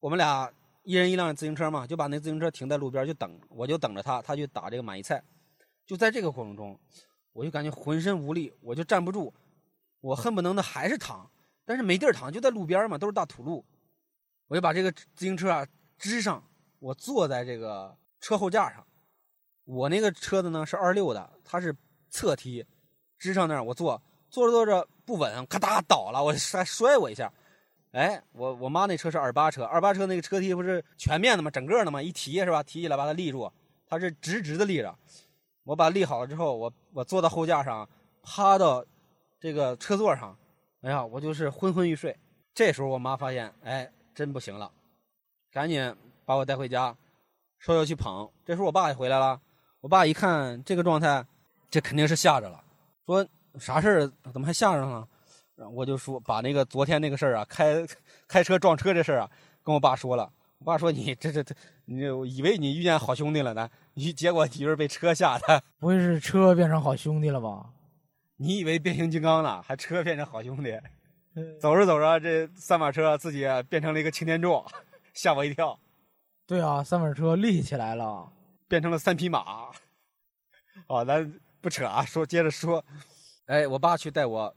[0.00, 5.22] 我们俩一人一辆自行车嘛，就把那自行车停在路边就等，我就等着他，他去打这个满意菜。
[5.86, 6.78] 就在这个过程中，
[7.32, 9.32] 我就感觉浑身无力，我就站不住。
[10.00, 11.30] 我恨不能的还是躺，
[11.64, 13.64] 但是没地儿躺，就在路边嘛，都是大土路。
[14.48, 15.66] 我就把这个自行车啊
[15.96, 16.42] 支上，
[16.80, 18.84] 我坐在这个车后架上。
[19.64, 21.74] 我那个车子呢是二六的，它是
[22.10, 22.66] 侧踢，
[23.18, 27.32] 支上那儿我坐，坐着坐着不稳，咔嗒倒了，我摔摔我一下。
[27.92, 31.50] 哎，我我妈那车是二八车，二八车那个车梯不是全面的吗？
[31.50, 32.02] 整个的吗？
[32.02, 32.62] 一提是吧？
[32.62, 33.50] 提起来把它立住，
[33.86, 34.94] 它是直直的立着。
[35.64, 37.88] 我把立好了之后，我我坐到后架上，
[38.22, 38.84] 趴到。
[39.42, 40.38] 这个车座上，
[40.82, 42.16] 哎呀，我就是昏昏欲睡。
[42.54, 44.70] 这时候我妈发现，哎，真不行了，
[45.50, 45.92] 赶紧
[46.24, 46.96] 把我带回家，
[47.58, 48.30] 说要去捧。
[48.44, 49.40] 这时候我爸也回来了，
[49.80, 51.26] 我爸一看这个状态，
[51.68, 52.62] 这肯定是吓着了，
[53.04, 53.26] 说
[53.58, 54.12] 啥事儿？
[54.32, 55.08] 怎么还吓着呢？
[55.70, 57.86] 我就说把那个昨天那个事儿啊，开
[58.26, 59.30] 开车撞车这事儿啊，
[59.62, 60.30] 跟我爸说了。
[60.58, 61.54] 我爸说你这这这，
[61.86, 62.00] 你
[62.32, 63.68] 以为你遇见好兄弟了呢？
[63.94, 65.62] 你结果你就是被车吓的。
[65.80, 67.70] 不会是车变成好兄弟了吧？
[68.36, 70.78] 你以为变形金刚了，还车变成好兄弟？
[71.60, 74.64] 走着走着，这三马车自己变成了一个擎天柱，
[75.14, 75.78] 吓我一跳。
[76.46, 78.30] 对啊，三马车立起来了，
[78.68, 79.70] 变成了三匹马。
[80.86, 82.84] 哦，咱不扯啊，说接着说。
[83.46, 84.54] 哎，我爸去带我，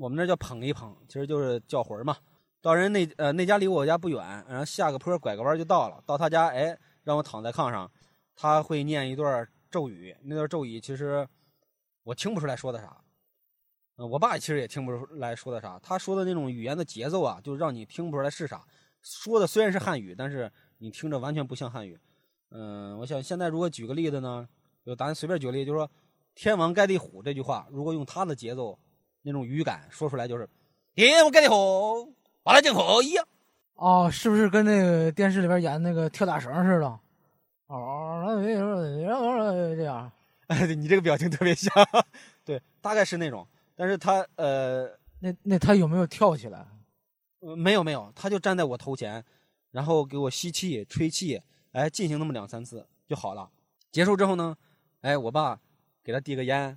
[0.00, 2.16] 我们那叫捧一捧，其实就是叫魂嘛。
[2.62, 6.02] 到人那呃那家离我家不远，然后下个坡拐个弯就到了。
[6.06, 7.90] 到他家，哎，让我躺在炕上，
[8.34, 10.16] 他会念一段咒语。
[10.22, 11.28] 那段咒语其实
[12.02, 12.96] 我听不出来说的啥。
[13.96, 18.66] 嗯我爸其实也听不出来说的啥，他说的那种语言的节奏啊，就让你听不出来是啥。
[19.02, 22.00] 说的虽然是汉语，但是你听着完全不像汉语。
[22.52, 24.48] 嗯，我想现在如果举个例子呢，
[24.82, 25.90] 就咱随便举个例，就是说
[26.34, 28.78] “天王盖地虎”这句话，如果用他的节奏
[29.22, 30.48] 那种语感说出来，就是
[30.94, 33.26] “天王盖地虎，把来进口一样。”
[33.74, 37.00] 哦，是不是跟那个电视里边演那个跳大绳似的？
[37.66, 40.12] 哦，这样。
[40.48, 41.72] 哎， 你这个表情特别像，
[42.44, 43.46] 对，大概是那种。
[43.74, 44.86] 但是他呃，
[45.20, 46.66] 那那他有没有跳起来？
[47.40, 49.24] 呃，没有没有，他就站在我头前，
[49.70, 51.40] 然后给我吸气、吹气，
[51.72, 53.48] 哎，进行那么两三次就好了。
[53.90, 54.54] 结束之后呢，
[55.00, 55.58] 哎，我爸
[56.04, 56.76] 给他递个烟，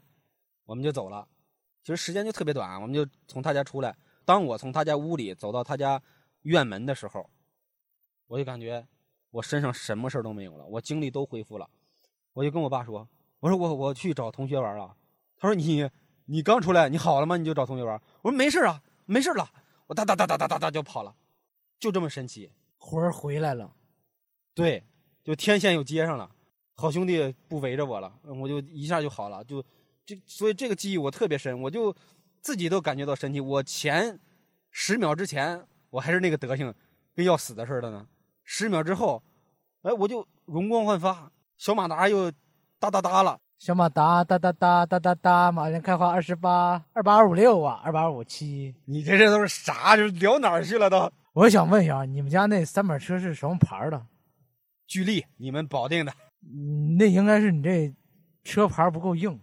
[0.65, 1.27] 我们就走了。
[1.83, 3.95] 其实时间就特别短，我们就从他家出来。
[4.25, 6.01] 当我从他家屋里走到他家
[6.43, 7.29] 院门的时候，
[8.27, 8.87] 我就感觉
[9.31, 11.69] 我身上什么事都没有了，我精力都恢复了。
[12.33, 13.07] 我就跟我爸说
[13.41, 14.95] ：“我说我我去找同学玩了。”
[15.37, 15.89] 他说：“你。”
[16.25, 17.35] 你刚出来，你好了吗？
[17.35, 18.01] 你就找同学玩。
[18.21, 19.45] 我说没事啊，没事了。
[19.87, 21.13] 我哒哒哒哒哒哒哒就跑了，
[21.77, 23.75] 就这么神奇，魂儿回来了。
[24.55, 24.85] 对，
[25.21, 26.33] 就天线又接上了，
[26.75, 29.43] 好兄弟不围着我了，我就一下就好了。
[29.43, 29.61] 就，
[30.05, 31.95] 这所以这个记忆我特别深，我就
[32.41, 33.39] 自己都感觉到神奇。
[33.39, 34.19] 我前
[34.71, 36.73] 十秒之前我还是那个德行，
[37.15, 38.07] 跟要死的似的呢。
[38.43, 39.23] 十秒之后，
[39.83, 42.31] 哎，我就容光焕发，小马达又
[42.79, 43.39] 哒哒哒了。
[43.59, 48.75] 小马达哒哒哒哒哒哒，马上开花二十八二八二五六啊，二八二五七。
[48.83, 49.95] 你这这都是啥？
[49.95, 51.09] 就聊哪儿去了都？
[51.31, 54.05] 我想问一下，你们家那三板车是什么牌的？
[54.85, 56.11] 巨力，你们保定的？
[56.41, 57.95] 嗯，那应该是你这
[58.43, 59.39] 车牌不够硬，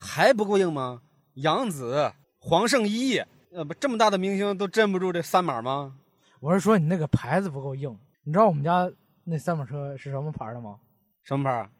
[0.00, 1.02] 还不够硬吗？
[1.34, 3.18] 杨紫、黄圣依，
[3.52, 5.96] 呃，不，这么大的明星都镇不住这三码吗？
[6.40, 7.96] 我是说你那个牌子不够硬。
[8.24, 8.90] 你知道我们家
[9.24, 10.78] 那三板车是什么牌的吗？
[11.22, 11.70] 什么牌？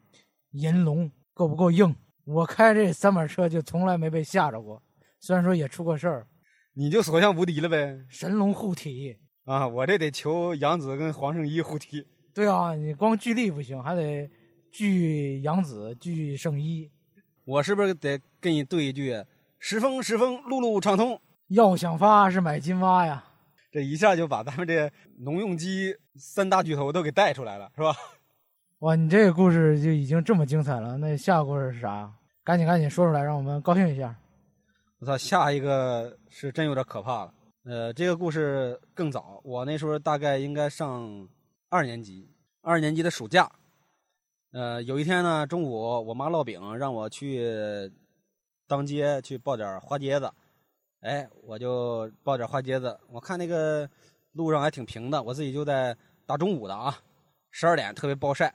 [0.51, 1.11] 银龙。
[1.33, 1.95] 够不够硬？
[2.25, 4.79] 我开这三板车就从来没被吓着过，
[5.19, 6.27] 虽然说也出过事儿，
[6.73, 7.97] 你就所向无敌了呗。
[8.09, 12.05] 神龙护体啊，我这得求杨紫跟黄圣依护体。
[12.33, 14.29] 对啊，你光聚力不行，还得
[14.71, 16.91] 聚杨紫、聚圣依。
[17.45, 19.23] 我是不是得跟你对一句：
[19.57, 21.19] 时风时风，路路畅通？
[21.47, 23.23] 要想发是买金蛙呀！
[23.71, 27.95] 这一下就把咱们这农用机三大巨头都给带出来了，是吧？
[28.79, 32.11] 哇，你这个故事就已经这么精彩了，那下个故事是啥？
[32.43, 34.15] 赶紧赶紧说出来，让我们高兴一下。
[34.99, 37.33] 我操，下一个是真有点可怕了。
[37.65, 41.27] 呃，这个故事更早，我那时候大概应该上
[41.69, 42.29] 二年级，
[42.61, 43.49] 二年级的暑假。
[44.51, 47.89] 呃，有一天呢，中午我妈烙饼，让我去
[48.67, 50.29] 当街去抱点花秸子。
[50.99, 52.99] 哎，我就抱点花秸子。
[53.09, 53.89] 我看那个
[54.33, 56.97] 路上还挺平的，我自己就在大中午的啊，
[57.49, 58.53] 十二点特别暴晒。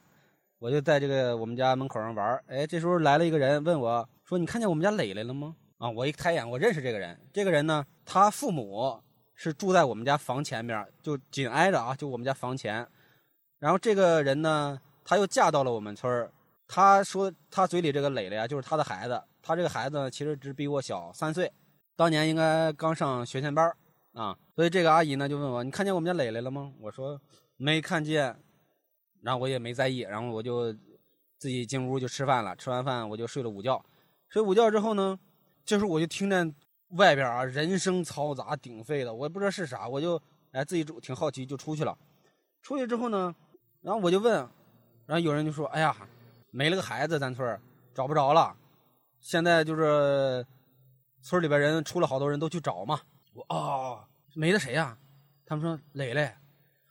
[0.59, 7.19] 我就在这个我们家门口上玩哎，这时候来了一个人，问我说：“你看见我们家磊磊了吗？”啊，我一抬眼，我认识这个人。
[7.33, 9.03] 这个人呢，他父母
[9.35, 12.87] 是住在我们家房前面，就紧挨着啊，就我们家房前。
[13.59, 16.31] 然后这个人呢，他又嫁到了我们村儿。
[16.67, 19.23] 他说他嘴里这个磊磊啊，就是他的孩子。
[19.41, 21.51] 他这个孩子，其实只比我小三岁，
[21.95, 23.73] 当年应该刚上学前班
[24.13, 24.37] 啊。
[24.57, 27.21] 所以这个阿姨呢，就问我：“你看见我们家磊磊了吗？”我说
[27.57, 28.37] ：“没看见。”
[29.23, 30.73] 然后我也没在意，然后我就
[31.39, 32.57] 自己进屋就吃饭了。
[32.57, 33.81] 吃完饭我就睡了午觉。
[34.29, 35.17] 睡午觉之后呢，
[35.65, 36.53] 这时候我就听见
[36.89, 41.97] 外边啊人声嘈杂、鼎沸的，我也不知道是啥，我就哎自己挺好奇就出去了。
[42.61, 43.33] 出去之后呢，
[43.83, 44.49] 然后我就问，
[45.07, 45.97] 然后有人就说：“哎呀，
[46.51, 47.61] 没了个孩子，咱村
[47.95, 48.55] 找不着了。
[49.21, 50.45] 现在就是
[51.23, 53.01] 村里边人出了好多人都去找嘛。”
[53.33, 54.99] 我哦，没了谁呀？
[55.45, 56.31] 他们说磊磊。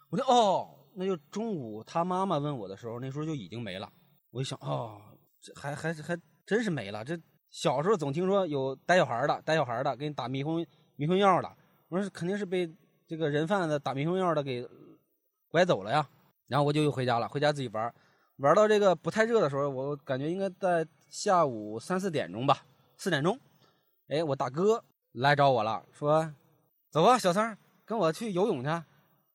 [0.10, 0.72] 我说哦。
[0.98, 3.92] 那就中午他妈妈问我的时候，那时候就已经没了。
[4.32, 5.02] 我一想，哦，
[5.42, 7.04] 这还还还真是没了。
[7.04, 11.58] 这小时候总听说有逮小孩的，逮小孩的给你打迷魂迷魂药的，
[11.90, 12.74] 我说肯定是被
[13.06, 14.66] 这个人贩子打迷魂药的给
[15.50, 16.08] 拐走了呀。
[16.48, 17.94] 然后我就又回家了，回家自己玩，
[18.38, 22.66] 玩到这个不太热的时候，我感觉应该在下午三四点钟吧，
[22.98, 23.40] 四点钟，
[24.08, 26.34] 哎，我大哥来找我了，说
[26.90, 28.70] 走啊，小三跟我去游泳去。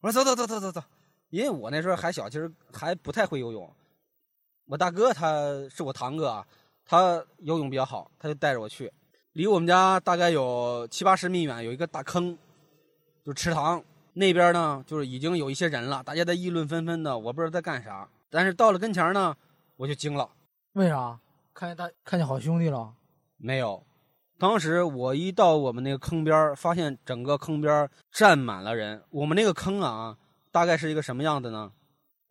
[0.00, 0.82] 我说走走走走走走，
[1.30, 3.70] 因为我那时候还小，其实还不太会游泳。
[4.66, 6.46] 我大哥他是我堂哥啊。
[6.82, 8.92] 他游泳比较好，他就带着我去，
[9.34, 12.36] 离我们家大概有七八十米远，有一个大坑，
[13.24, 13.80] 就池塘
[14.14, 18.08] 那边呢，就是已经有一些人了，大家在议论纷纷的，我不知道在干啥。
[18.30, 19.36] 但是到了跟前呢，
[19.76, 20.30] 我就惊了，
[20.74, 21.18] 为啥？
[21.52, 22.94] 看见大看见好兄弟了？
[23.36, 23.84] 没有，
[24.38, 29.02] 当时我一到我们那个坑边，发现整个坑边站满了人。
[29.10, 30.16] 我们那个坑啊，
[30.52, 31.72] 大概是一个什么样的呢？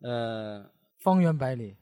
[0.00, 0.64] 呃，
[0.98, 1.76] 方圆百里，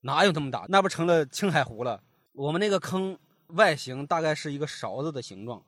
[0.00, 0.66] 哪有这么大？
[0.68, 2.02] 那不成了青海湖了？
[2.32, 3.16] 我们那个坑
[3.48, 5.62] 外形大概是一个勺子的形状，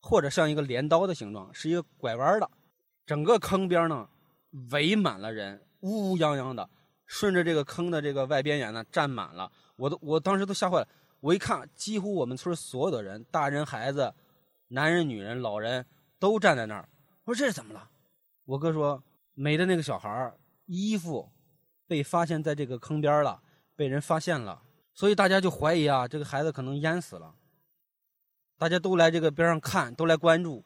[0.00, 2.50] 或者像一个镰刀的形状，是一个拐弯的。
[3.06, 4.08] 整个坑边呢
[4.70, 6.68] 围满了人，乌乌泱泱的，
[7.08, 9.50] 顺着这个坑的这个外边沿呢站满了。
[9.74, 10.88] 我都我当时都吓坏了。
[11.18, 14.14] 我一看，几乎我们村所有的人，大人、孩子、
[14.68, 15.84] 男人、女人、老人
[16.20, 16.88] 都站在那儿。
[17.24, 17.90] 我说这是怎么了？
[18.44, 19.02] 我哥说
[19.34, 20.32] 没的那个小孩
[20.66, 21.28] 衣服
[21.88, 23.42] 被发现在这个坑边了，
[23.74, 24.62] 被人发现了。
[24.94, 27.34] 所以大家就怀疑啊，这个孩子可能淹死了。
[28.56, 30.64] 大家都来这个边上看，都来关注，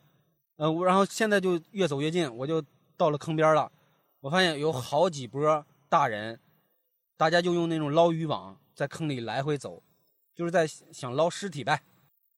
[0.56, 2.62] 呃，然后现在就越走越近，我就
[2.96, 3.70] 到了坑边了。
[4.20, 6.40] 我发现有好几波大人，
[7.18, 9.82] 大家就用那种捞渔网在坑里来回走，
[10.34, 11.82] 就是在想捞尸体呗。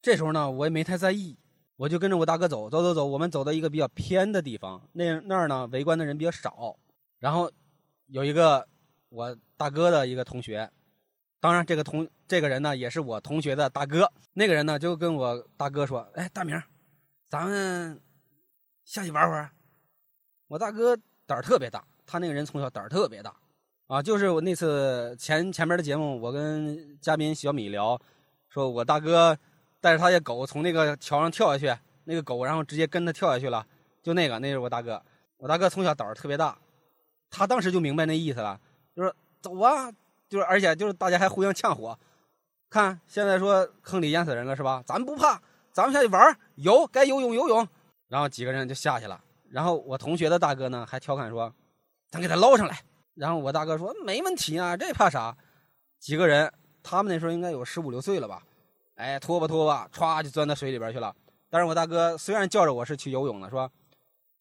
[0.03, 1.39] 这时候呢，我也没太在意，
[1.77, 6.77] 我就跟着我大哥走，走走走，我们走到一个比较偏的地方，那那儿呢围观的人比较少。
[7.21, 7.49] 然后
[8.07, 8.67] 有一个
[9.09, 10.69] 我大哥的一个同学。
[11.39, 14.11] 当然，这个同这个人呢，也是我同学的大哥。
[14.33, 16.61] 那个人呢，就跟我大哥说：“哎，大明，
[17.29, 18.01] 咱们
[18.85, 19.53] 下去玩会儿。”
[20.49, 23.37] 我大哥胆儿特别大，他那个人从小胆儿特别大，
[23.87, 28.01] 啊，就是我那次前前面的节目，我跟嘉宾小米聊，
[28.49, 29.37] 说我大哥
[29.79, 33.67] 带着他的狗从那个桥上跳下去，那个狗然后直接跟他跳下去了，
[34.03, 35.03] 就那个，那是我大哥。
[35.37, 36.57] 我大哥从小胆儿特别大，
[37.29, 38.59] 他当时就明白那意思了，
[38.97, 39.93] 就说走啊。
[40.31, 41.97] 就是，而且就是大家还互相呛火，
[42.71, 44.83] 看现在说坑里淹死人了是吧？
[44.87, 47.69] 咱们不怕，咱们下去玩游该游泳游泳。
[48.09, 49.23] 然后几个人就下去了。
[49.51, 51.53] 然后我同学的大哥呢还调侃说
[52.11, 52.81] ：“咱给他捞上来。”
[53.15, 55.37] 然后我大哥说：“没问题啊，这怕啥？”
[56.01, 58.43] 几个人，他们那时候应该有十五六岁了吧？
[58.97, 61.15] 哎，拖吧拖吧，歘就钻到水里边去了。
[61.49, 63.71] 但是我大哥虽然叫着我是去游泳的，说：“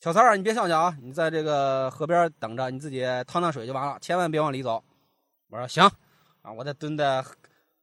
[0.02, 4.84] 小三儿，你别上去啊，你在这个河边等着，你自己趟趟水就完了，千万别往里走。”
[5.50, 5.84] 我说行，
[6.42, 7.24] 啊，我在蹲在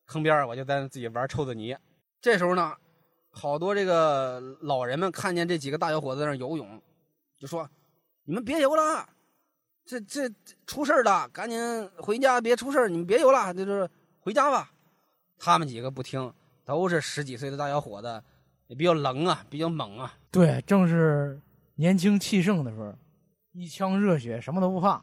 [0.06, 1.76] 坑边我就在自己玩臭子泥。
[2.20, 2.76] 这时候呢，
[3.30, 6.82] 好多这个老人们看见这几个大小伙子在那游泳，
[7.38, 7.68] 就说
[8.24, 9.08] ：“你们别游了，
[9.90, 10.30] 这这
[10.66, 11.58] 出事了，赶紧
[11.96, 13.88] 回家，别出事你们别游了，就是
[14.20, 14.70] 回家吧。”
[15.42, 16.32] 他们几个不听，
[16.64, 18.22] 都是十几岁的大小伙子，
[18.68, 20.14] 也比较冷啊，比较猛啊。
[20.30, 21.40] 对，正是
[21.76, 22.94] 年轻气盛的时候，
[23.52, 25.02] 一腔热血，什么都不怕。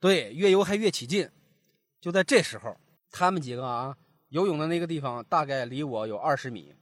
[0.00, 1.30] 对，越游还越起劲。
[2.00, 2.76] 就在这时候，
[3.10, 3.96] 他们几个啊
[4.28, 6.74] 游泳的那个地方大概离我有二十米，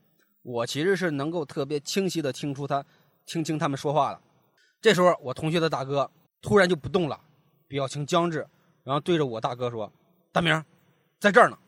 [0.43, 2.85] 我其实是能够特别清晰的听出他
[3.27, 4.21] 听清他们说话了。
[4.81, 7.21] 这时候，我同学的大哥突然就不动了，
[7.69, 8.47] 表情僵滞，
[8.85, 9.93] 然后对着我大哥说
[10.33, 10.65] ：“大明，
[11.19, 11.59] 在这儿呢。”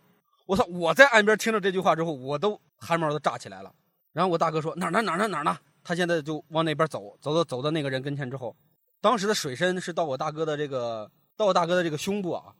[0.46, 0.64] 我操！
[0.64, 3.70] 我在岸边听着这句话之后，我都汗毛都炸起来了。
[4.14, 5.02] 然后我大哥说：“哪儿呢？
[5.02, 5.28] 哪儿呢？
[5.28, 8.56] 哪儿呢？”他现在就往那边走，走到走到那个人跟前之后，
[9.00, 12.54] 当时的水深是到我大哥的这个到我大哥的这个胸部啊。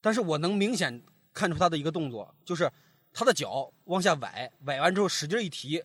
[0.00, 1.00] 但是我能明显
[1.32, 2.70] 看出他的一个动作，就是
[3.12, 5.82] 他的脚往下崴，崴完之后使劲一提，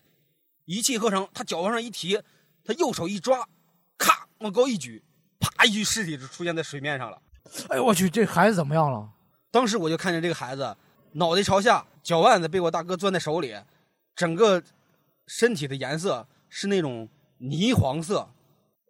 [0.64, 2.20] 一气呵成，他脚往上一提，
[2.64, 3.48] 他右手一抓，
[3.96, 5.04] 咔往高一举，
[5.38, 7.20] 啪一具尸体就出现在水面上了。
[7.68, 9.08] 哎呦我去，这孩子怎么样了？
[9.50, 10.76] 当时我就看见这个孩子
[11.12, 13.54] 脑袋朝下，脚腕子被我大哥攥在手里，
[14.14, 14.62] 整个
[15.26, 17.08] 身体的颜色是那种
[17.38, 18.28] 泥黄色，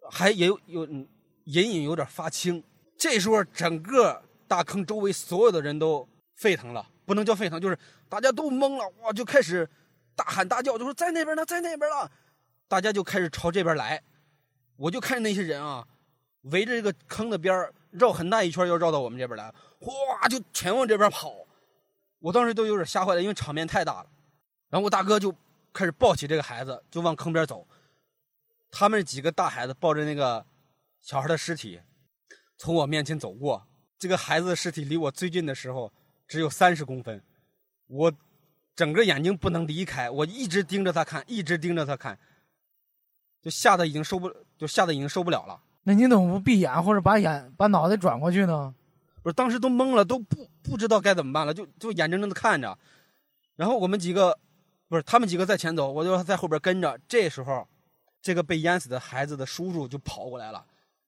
[0.09, 1.07] 还也有有隐
[1.45, 2.63] 隐有点发青。
[2.97, 4.21] 这时候整个。
[4.47, 7.75] 大坑周围所有的人都沸腾了，不能叫沸腾，就是
[8.07, 9.67] 大家都懵了，哇，就开始
[10.15, 12.09] 大喊大叫，就说在那边呢，在那边了，
[12.67, 13.99] 大家就开始朝这边来。
[14.77, 15.83] 我就看那些人啊，
[16.45, 21.33] 围着这个坑的边儿绕很大一圈，又绕到我们这边来，哗，就全往这边跑。
[22.19, 24.09] 我当时都有点吓坏了，因为场面太大了。
[24.69, 25.33] 然后我大哥就
[25.71, 27.67] 开始抱起这个孩子，就往坑边走。
[28.71, 30.45] 他们几个大孩子抱着那个
[31.01, 31.79] 小孩的尸体，
[32.57, 33.65] 从我面前走过。
[33.97, 35.91] 这个孩子的尸体离我最近的时候
[36.27, 37.23] 只有三十公分，
[37.87, 38.13] 我
[38.75, 42.19] 整个眼睛不能离开，我一直盯着他看，一直盯着他看，
[43.41, 45.61] 就吓得已经受不，就吓得已经受不了了。
[45.87, 48.73] 那你怎么不闭眼或者把眼把脑袋转过去呢？
[49.21, 52.75] 不是，当时都懵了，都不不知道该怎么办了，就就眼睁睁的看着。
[53.55, 54.37] 然后我们几个，
[54.87, 56.99] 不是他们几个在前走，我就在后边跟着。
[57.07, 57.67] 这时候，
[58.19, 60.65] 这个被淹死的孩子的叔叔就跑过来了，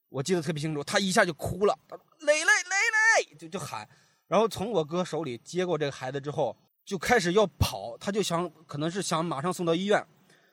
[0.10, 3.88] 我记得特别清楚，他一下就哭了，他说：“磊磊磊磊！”就就喊。
[4.28, 6.56] 然后从我哥手里接过这个孩子之后，
[6.86, 10.06] 就开始要跑，他就想可能是想马上送到医院。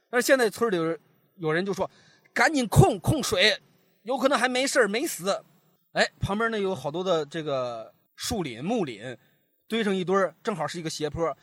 [0.08, 0.98] 但是现在村里有
[1.36, 1.90] 有人就说
[2.32, 3.60] ：“赶紧控控水，
[4.04, 5.44] 有可能还没事儿没死。”
[5.92, 9.16] 哎，旁边呢有好多的这个树林木林，
[9.68, 11.36] 堆成一堆儿正好是一个斜坡。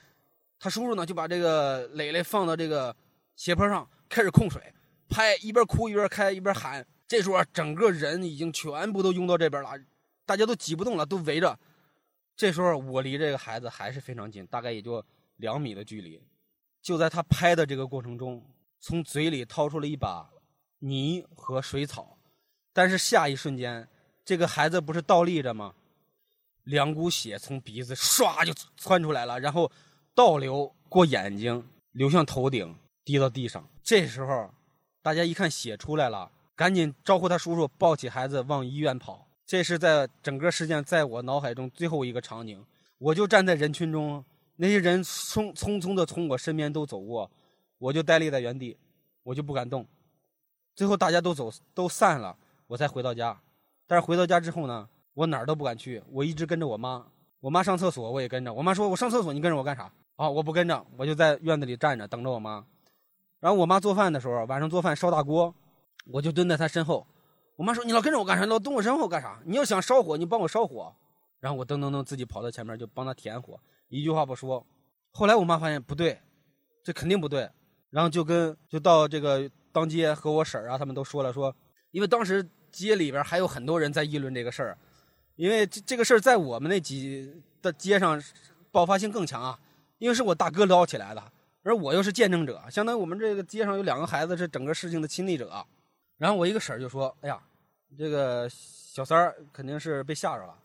[0.59, 2.95] 他叔叔呢就把这个磊磊放到这个
[3.36, 4.62] 斜坡上，开始控水，
[5.07, 6.86] 拍，一边哭一边开一边喊。
[7.07, 9.72] 这时候啊整个人已经全部都拥到这边了，
[10.26, 11.57] 大家都挤不动了，都围着。
[12.36, 15.03] 这时候我离这个孩子还是非常近，大概也就
[15.38, 16.22] 两米的距离。
[16.82, 18.45] 就在他拍的这个过程中，
[18.80, 20.30] 从嘴里掏出了一把
[20.80, 22.18] 泥和水草，
[22.74, 23.88] 但是下一瞬间，
[24.24, 25.74] 这个孩子不是倒立着吗？
[26.64, 29.72] 两股血从鼻子唰就窜出来了，然后
[30.14, 33.68] 倒流过眼睛，流向头顶，滴到地上。
[33.84, 34.54] 这时候，
[35.02, 39.28] 大家一看血出来了，赶紧招呼他叔叔抱起孩子往医院跑。
[39.46, 42.64] 这是在整个事件在我脑海中最后一个场景，
[43.00, 44.24] 我就站在人群中，
[44.56, 47.30] 那些人匆匆匆的从我身边都走过，
[47.80, 48.78] 我就呆立在原地，
[49.24, 49.86] 我就不敢动。
[50.76, 52.38] 最后大家都走都散了，
[52.72, 53.38] 我才回到家。
[53.86, 57.06] 但是回到家之后呢，我哪儿都不敢去，我一直跟着我妈。
[57.42, 59.92] 我妈上厕所我也跟着，我妈说我上厕所你跟着我干啥？
[60.16, 62.66] 啊，我不跟着，我就在院子里站着等着我妈。
[63.42, 65.54] 然后我妈做饭的时候，晚上做饭烧大锅，
[66.06, 67.06] 我就蹲在她身后。
[67.58, 68.46] 我妈说：“你老跟着我干啥？
[68.46, 69.42] 老蹲我身后干啥？
[69.46, 70.96] 你要想烧火，你帮我烧火。”
[71.42, 73.60] 然后我噔噔噔自己跑到前面就帮她填火，
[73.90, 74.66] 一句话不说。
[75.12, 76.18] 后来我妈发现不对，
[76.86, 77.50] 这肯定不对，
[77.90, 81.54] 然后就跟就到这个当街和我婶儿啊他们都说了说，
[81.92, 84.78] 因为当时街里边还有很多人在议论这个事儿，
[85.36, 88.22] 因为这这个事儿在我们那几的街上
[88.72, 89.60] 爆发性更强啊，
[89.98, 91.32] 因为是我大哥捞起来的，
[91.64, 95.66] 而我又是见证者，相当于我们这个街上有两个孩子是整个事情的亲历者。
[96.18, 97.42] 然后我一个婶儿就说：“哎呀。”
[97.98, 100.58] 这个小三儿肯定是被吓着了，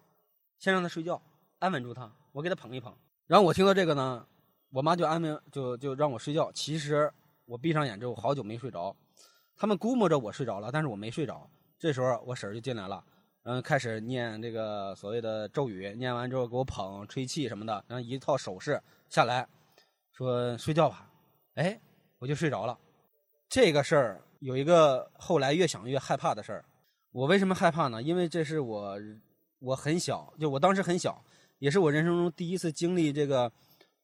[0.61, 1.21] 先让他睡觉，
[1.59, 2.95] 安稳住他，我给他捧一捧。
[3.27, 4.25] 然后我听到这个呢，
[4.71, 6.53] 我妈就安慰，就就让我睡觉。
[6.53, 7.13] 其实
[7.45, 8.95] 我闭上眼之后，好久没睡着。
[9.57, 11.51] 他们估摸着我睡着了，但是我没睡着。
[11.79, 13.05] 这时候我婶儿就进来了，
[13.43, 19.47] 然后开始念这个所谓的咒语，念完之后给我捧、吹气什么的，然后一套手势下来，
[20.13, 21.11] 说睡觉吧。
[21.55, 21.79] 哎，
[22.19, 22.79] 我就睡着了。
[23.49, 26.65] 这个事儿有一个后来越想越害怕的事儿。
[27.13, 28.03] 我为什么害怕呢？
[28.03, 28.99] 因为这是我，
[29.59, 31.25] 我很小，就我当时很小，
[31.59, 33.51] 也是我人生中第一次经历这个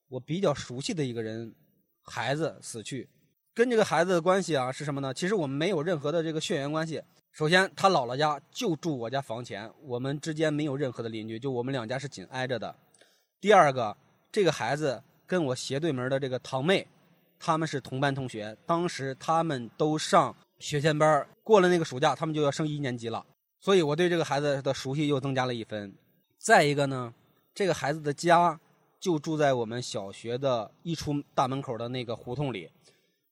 [0.08, 1.54] 我比较熟悉的一个人
[2.02, 3.08] 孩子死去。
[3.54, 5.12] 跟这个孩子的关系啊是什么呢？
[5.12, 7.02] 其实我们没有任何的这个血缘关系。
[7.32, 12.74] 首先，他姥姥家就住我家房前，我们之间没有任何的邻居，就我们两家是紧挨着的。
[13.40, 13.96] 第二个，
[14.30, 16.86] 这个孩子跟我斜对门的这个堂妹，
[17.38, 20.34] 他们是同班同学，当时他们都上。
[20.58, 23.26] 学前班过了那个暑假，他们就要升一年级了，
[23.58, 25.92] 所以我对这个孩子的熟悉又增加了一分。
[26.38, 27.12] 再一个呢，
[27.52, 28.60] 这个孩子的家
[29.00, 32.70] 就住在我们小学的一出大门口的那个胡同里，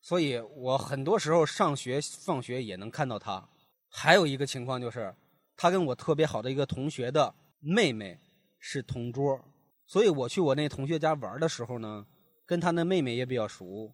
[0.01, 3.49] 所以我很多时候上学放学也能看到他。
[3.89, 5.15] 还有一个情况就是，
[5.57, 8.19] 他跟我特别好的一个同学的妹妹
[8.59, 9.45] 是同桌，
[9.87, 12.07] 所以我去我那同学家玩的时候呢，
[12.47, 13.93] 跟他那妹妹也比较熟。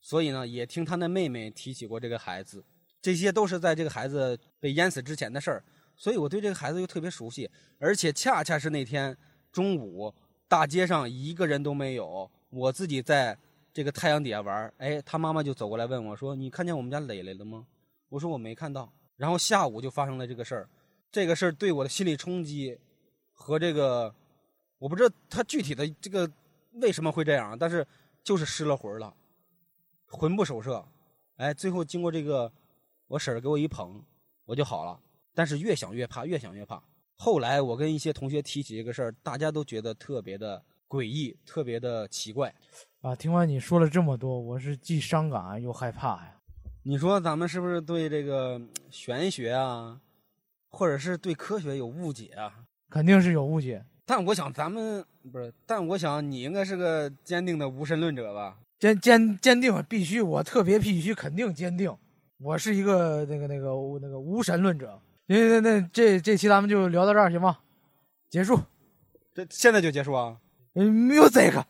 [0.00, 2.64] 所以呢，也听他那妹妹提起过这个孩子，
[3.02, 5.64] 这些都是在这个孩子被淹死之前的事儿。
[5.96, 9.16] 所以我对这个孩子又特别熟悉，而且恰恰是那天
[9.50, 10.14] 中午，
[10.46, 13.36] 大街上一个人都没有，我自己在
[13.78, 17.64] 这个太阳底下玩儿哎，他妈妈就走过来问我说：“你看见我们家磊磊了吗？”
[18.10, 20.68] 我说：“我没看到。”然后下午就发生了这个事儿，
[21.12, 22.76] 这个事儿对我的心理冲击
[23.32, 24.12] 和这个，
[24.80, 26.28] 我不知道他具体的这个
[26.72, 27.86] 为什么会这样，但是
[28.24, 29.14] 就是失了魂儿了。
[30.08, 30.84] 魂不守舍，
[31.36, 32.52] 哎，最后经过这个，
[33.06, 34.02] 我婶儿给我一捧，
[34.44, 35.00] 我就好了。
[35.36, 36.82] 但是越想越怕，越想越怕。
[37.14, 42.54] 后来我跟一些同学提起这个事儿，大家都觉得特别的诡异，特别的奇怪。
[43.02, 46.34] 啊，听完你说了这么多，我是既伤感又害怕呀。
[46.82, 48.60] 你说咱们是不是对这个
[48.90, 50.00] 玄学啊，
[50.70, 52.64] 或者是对科学有误解啊？
[52.88, 53.84] 肯定是有误解。
[54.06, 58.58] 但我想咱们不是，但我想你应该是个坚定的无神论者吧？
[58.78, 61.94] 坚坚坚定，必须我特别必须肯定坚定，
[62.38, 63.68] 我是一个那个那个
[64.00, 64.98] 那个无神论者。
[65.26, 67.58] 那那那这这期咱们就聊到这儿行吗？
[68.30, 68.58] 结束，
[69.34, 70.38] 这现在就结束啊？
[70.78, 71.66] 嗯，没有这个。